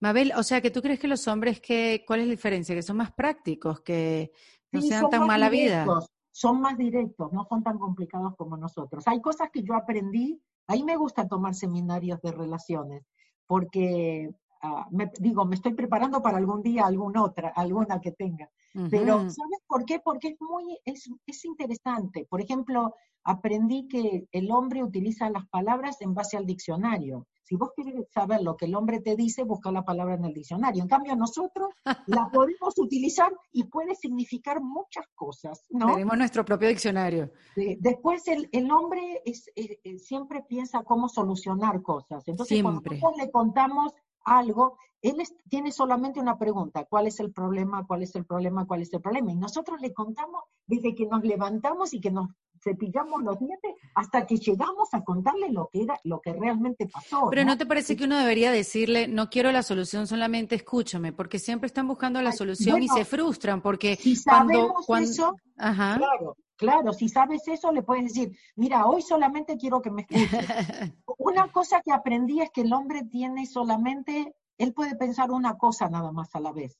[0.00, 2.74] Mabel, o sea, que tú crees que los hombres, que, ¿cuál es la diferencia?
[2.74, 4.32] Que son más prácticos, que
[4.72, 5.86] no sean tan mala vida.
[6.32, 9.06] Son más directos, no son tan complicados como nosotros.
[9.08, 13.04] Hay cosas que yo aprendí, a mí me gusta tomar seminarios de relaciones,
[13.46, 14.30] porque
[14.62, 18.48] ah, me, digo, me estoy preparando para algún día alguna otra, alguna que tenga.
[18.88, 19.98] Pero, ¿sabes por qué?
[19.98, 22.24] Porque es muy, es, es interesante.
[22.30, 22.94] Por ejemplo,
[23.24, 27.26] aprendí que el hombre utiliza las palabras en base al diccionario.
[27.50, 30.32] Si vos quieres saber lo que el hombre te dice, busca la palabra en el
[30.32, 30.84] diccionario.
[30.84, 31.70] En cambio, nosotros
[32.06, 35.94] la podemos utilizar y puede significar muchas cosas, ¿no?
[35.94, 37.32] Tenemos nuestro propio diccionario.
[37.56, 42.22] después, el, el hombre es, eh, eh, siempre piensa cómo solucionar cosas.
[42.28, 43.94] Entonces, cuando nosotros le contamos
[44.24, 45.16] algo, él
[45.48, 47.84] tiene solamente una pregunta, ¿cuál es el problema?
[47.84, 48.64] ¿Cuál es el problema?
[48.64, 49.32] ¿Cuál es el problema?
[49.32, 52.28] Y nosotros le contamos desde que nos levantamos y que nos
[52.62, 57.28] cepillamos los dientes hasta que llegamos a contarle lo que era, lo que realmente pasó.
[57.30, 61.38] Pero ¿no, te parece que uno debería decirle, no quiero la solución, solamente escúchame, porque
[61.38, 67.08] siempre están buscando la solución y se frustran, porque si cuando, eso, claro, claro, si
[67.08, 70.28] sabes eso, le puedes decir, mira, hoy solamente quiero que me escuches.
[71.18, 75.88] una cosa que aprendí es que el hombre tiene solamente, él puede pensar una cosa
[75.88, 76.78] nada más a la vez.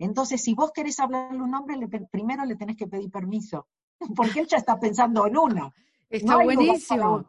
[0.00, 1.76] Entonces, si vos querés hablarle a un hombre,
[2.10, 3.66] primero le tenés que pedir permiso
[4.16, 5.74] porque él ya está pensando en una.
[6.10, 7.24] Está buenísimo.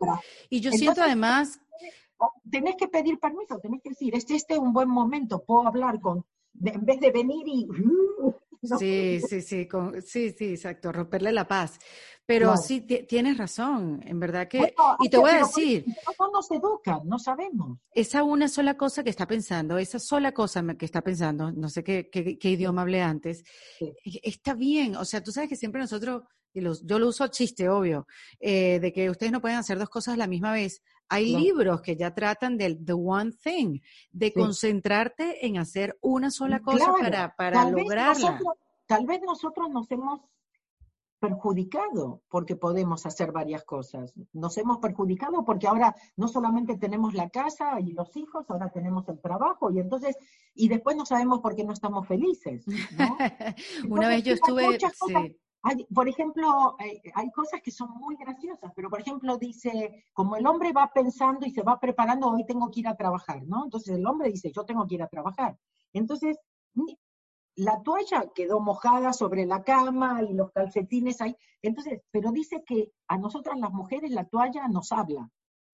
[0.49, 1.59] Y yo siento además...
[2.49, 6.01] Tenés que pedir permiso, tenés que decir, este, este es un buen momento, puedo hablar
[6.01, 6.25] con,
[6.61, 7.67] en vez de venir y...
[8.77, 9.69] Sí, sí, sí,
[10.05, 11.79] sí, sí, exacto, romperle la paz.
[12.25, 14.75] Pero sí, tienes razón, en verdad que...
[14.99, 15.85] y te voy a decir...
[16.19, 17.79] No nos educan, no sabemos.
[17.91, 21.83] Esa una sola cosa que está pensando, esa sola cosa que está pensando, no sé
[21.83, 23.43] qué, qué, idioma hablé antes,
[23.79, 27.69] e, está bien, o sea, tú sabes que siempre nosotros y yo lo uso chiste,
[27.69, 28.07] obvio,
[28.39, 30.81] eh, de que ustedes no pueden hacer dos cosas a la misma vez.
[31.07, 33.79] Hay libros que ya tratan del the one thing,
[34.11, 38.39] de concentrarte en hacer una sola cosa para, para lograrla.
[38.85, 40.21] tal vez nosotros nos hemos
[41.19, 44.13] perjudicado porque podemos hacer varias cosas.
[44.33, 49.07] Nos hemos perjudicado porque ahora no solamente tenemos la casa y los hijos, ahora tenemos
[49.09, 50.15] el trabajo y entonces,
[50.55, 52.65] y después no sabemos por qué no estamos felices.
[53.89, 54.77] Una vez yo estuve
[55.93, 60.71] por ejemplo, hay, cosas que son muy graciosas, pero por ejemplo dice, como el hombre
[60.71, 63.65] va pensando y se va preparando, hoy tengo que ir a trabajar, ¿no?
[63.65, 65.57] Entonces el hombre dice, yo tengo que ir a trabajar.
[65.91, 66.37] Entonces,
[67.55, 71.35] la toalla quedó mojada sobre la cama y los calcetines ahí.
[71.61, 75.29] Entonces, pero dice que a nosotras las mujeres la toalla nos habla.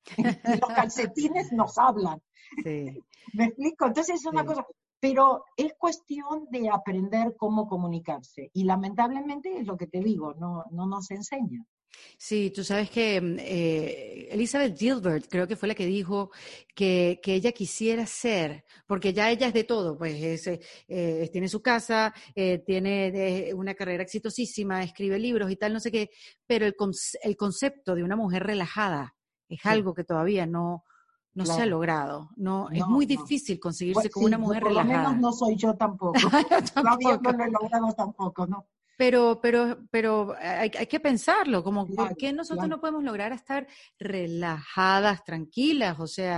[0.18, 2.22] y los calcetines nos hablan.
[2.64, 3.04] Sí.
[3.34, 3.86] ¿Me explico?
[3.86, 4.66] Entonces es una cosa,
[5.08, 8.50] pero es cuestión de aprender cómo comunicarse.
[8.54, 11.64] Y lamentablemente es lo que te digo, no, no nos enseña.
[12.18, 16.32] Sí, tú sabes que mm, eh, Elizabeth Gilbert creo que fue la que dijo
[16.74, 20.48] que, que, ella quisiera ser, porque ya ella es de todo, pues
[20.88, 25.92] eh, tiene su casa, eh, tiene una carrera exitosísima, escribe libros y tal, no sé
[25.92, 26.10] qué,
[26.48, 26.74] pero el,
[27.22, 29.16] el concepto de una mujer relajada
[29.48, 30.84] es algo que todavía no,
[31.36, 32.30] no se ha logrado.
[32.36, 33.10] No, es muy no.
[33.10, 35.10] difícil conseguirse Bueno, con sí, una mujer por lo relajada.
[35.10, 36.14] menos no soy yo tampoco.
[36.74, 37.20] Tampoco.
[37.22, 38.66] no lo he logrado tampoco, ¿no?
[38.98, 42.78] Pero, pero, pero hay, hay que pensarlo, como Claro, por qué nosotros claro.
[42.78, 43.68] no podemos lograr estar
[44.00, 46.38] relajadas, tranquilas, o sea,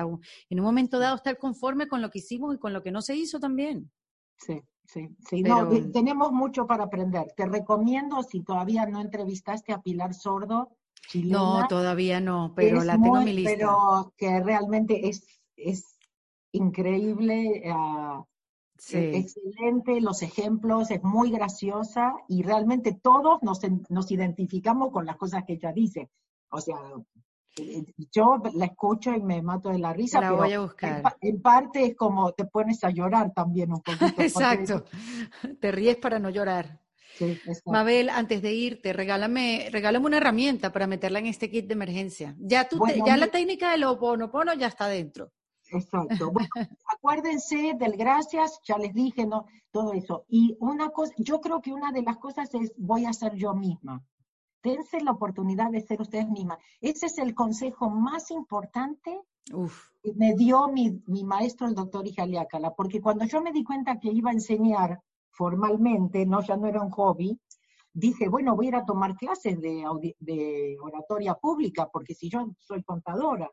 [0.49, 3.01] en un momento dado estar conforme con lo que hicimos y con lo que no
[3.03, 3.91] se hizo también.
[4.37, 5.43] Sí, sí, sí.
[5.43, 7.31] Pero- No, tenemos mucho para aprender.
[7.35, 11.37] Te recomiendo, si todavía no entrevistaste a Pilar Sordo, chilena.
[11.37, 13.51] No, todavía no, pero la tengo en mi lista.
[13.55, 15.25] Pero que realmente es,
[15.55, 15.97] es
[16.51, 17.63] increíble,
[18.79, 18.97] Sí.
[18.97, 25.05] eh, excelente, los ejemplos, es muy graciosa y realmente todos nos, en- nos identificamos con
[25.05, 26.09] las cosas que ella dice.
[26.51, 26.77] O sea,
[27.57, 30.61] eh, yo la escucho y me mato de la risa, La pero voy a en,
[30.61, 31.01] buscar.
[31.01, 33.95] pa- en parte es como te pones a llorar también un poquito.
[34.21, 34.85] Exacto.
[35.59, 36.79] Te ríes para no llorar.
[37.17, 37.37] Sí.
[37.65, 42.35] Mabel, antes de irte, regálame, regálame una herramienta para meterla en este kit de emergencia.
[42.39, 45.31] Ya, tú te- ya la técnica del oponopono ya está dentro.
[45.71, 46.31] Exacto.
[46.33, 46.49] Bueno,
[46.93, 49.45] acuérdense del gracias, ya les dije, ¿no?
[49.71, 50.25] Todo eso.
[50.29, 53.53] Y una cosa, yo creo que una de las cosas es voy a ser yo
[53.53, 54.03] misma.
[54.63, 56.57] Dense la oportunidad de ser ustedes mismas.
[56.81, 59.19] Ese es el consejo más importante
[59.53, 63.63] Uf, que me dio mi, mi maestro, el doctor Ijaliácala, porque cuando yo me di
[63.63, 64.99] cuenta que iba a enseñar
[65.37, 67.39] formalmente, no ya no era un hobby,
[67.93, 69.83] dije, bueno, voy a ir a tomar clases de,
[70.19, 73.49] de oratoria pública, porque si yo soy contadora.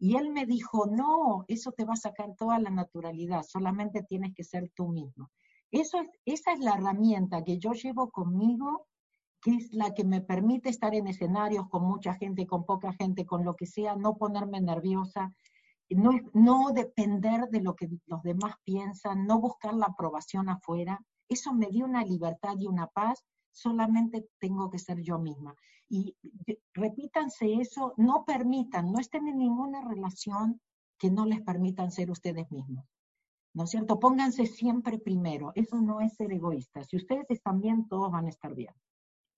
[0.00, 4.32] Y él me dijo, no, eso te va a sacar toda la naturalidad, solamente tienes
[4.34, 5.30] que ser tú mismo.
[5.70, 8.86] Eso es, esa es la herramienta que yo llevo conmigo,
[9.42, 13.26] que es la que me permite estar en escenarios con mucha gente, con poca gente,
[13.26, 15.32] con lo que sea, no ponerme nerviosa,
[15.90, 21.00] no, no depender de lo que los demás piensan, no buscar la aprobación afuera.
[21.28, 25.54] Eso me dio una libertad y una paz, solamente tengo que ser yo misma.
[25.88, 26.16] Y
[26.74, 30.60] repítanse eso, no permitan, no estén en ninguna relación
[30.98, 32.84] que no les permitan ser ustedes mismos.
[33.54, 33.98] ¿No es cierto?
[33.98, 35.52] Pónganse siempre primero.
[35.54, 36.84] Eso no es ser egoísta.
[36.84, 38.72] Si ustedes están bien, todos van a estar bien.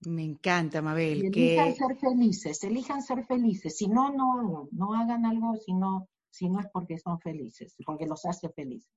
[0.05, 1.23] me encanta, Mabel.
[1.23, 3.77] Y elijan Que, ser felices, elijan ser felices.
[3.77, 7.75] Si no, no hagan, no hagan algo si no, si no es porque son felices,
[7.85, 8.91] porque los hace felices.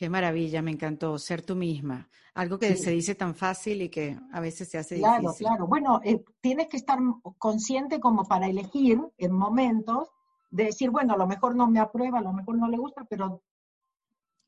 [0.00, 2.08] Qué maravilla, me encantó ser tú misma.
[2.32, 2.84] Algo que Sí.
[2.84, 5.46] se dice tan fácil y que a veces se hace Claro, difícil.
[5.46, 5.66] claro.
[5.66, 6.98] Bueno, eh, tienes que estar
[7.36, 10.08] consciente como para elegir en momentos
[10.50, 13.04] de decir, bueno, a lo mejor no me aprueba, a lo mejor no le gusta,
[13.10, 13.42] pero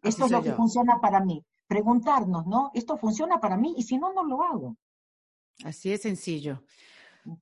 [0.01, 1.45] Así esto es lo que funciona para mí.
[1.69, 2.71] Preguntarnos, ¿no?
[2.73, 4.77] Esto funciona para mí y si no, no lo hago.
[5.65, 6.63] Así de sencillo.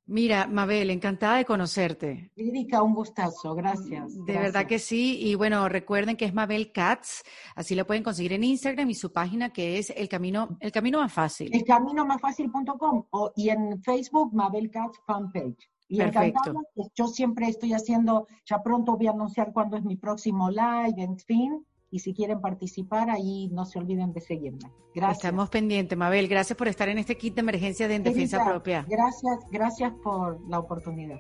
[0.06, 2.30] Mira, Mabel, encantada de conocerte.
[2.36, 4.12] Erika, un gustazo, gracias.
[4.26, 5.18] De verdad que sí.
[5.20, 7.22] Y bueno, recuerden que es Mabel Katz.
[7.54, 11.00] Así la pueden conseguir en Instagram y su página que es El Camino, el camino
[11.00, 11.50] Más Fácil.
[11.52, 13.04] El camino más fácil.com
[13.36, 15.70] y en Facebook, Mabel Katz fanpage.
[15.88, 16.50] Y Perfecto.
[16.50, 16.60] encantada,
[16.94, 21.18] yo siempre estoy haciendo, ya pronto voy a anunciar cuándo es mi próximo live, en
[21.18, 24.70] fin, y si quieren participar, ahí no se olviden de seguirme.
[24.94, 25.24] Gracias.
[25.24, 26.28] Estamos pendientes, Mabel.
[26.28, 28.86] Gracias por estar en este kit de emergencia de En Defensa Erika, Propia.
[28.88, 31.18] Gracias, gracias por la oportunidad.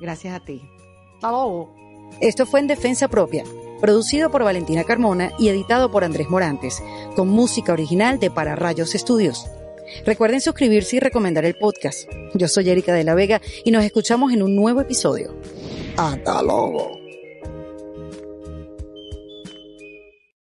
[0.00, 0.62] Gracias a ti.
[1.20, 1.74] Chao.
[2.20, 3.44] Esto fue En Defensa Propia,
[3.80, 6.82] producido por Valentina Carmona y editado por Andrés Morantes,
[7.16, 9.46] con música original de Para Rayos Estudios.
[10.06, 12.08] Recuerden suscribirse y recomendar el podcast.
[12.34, 15.34] Yo soy Erika de la Vega y nos escuchamos en un nuevo episodio.
[15.96, 16.99] Hasta luego.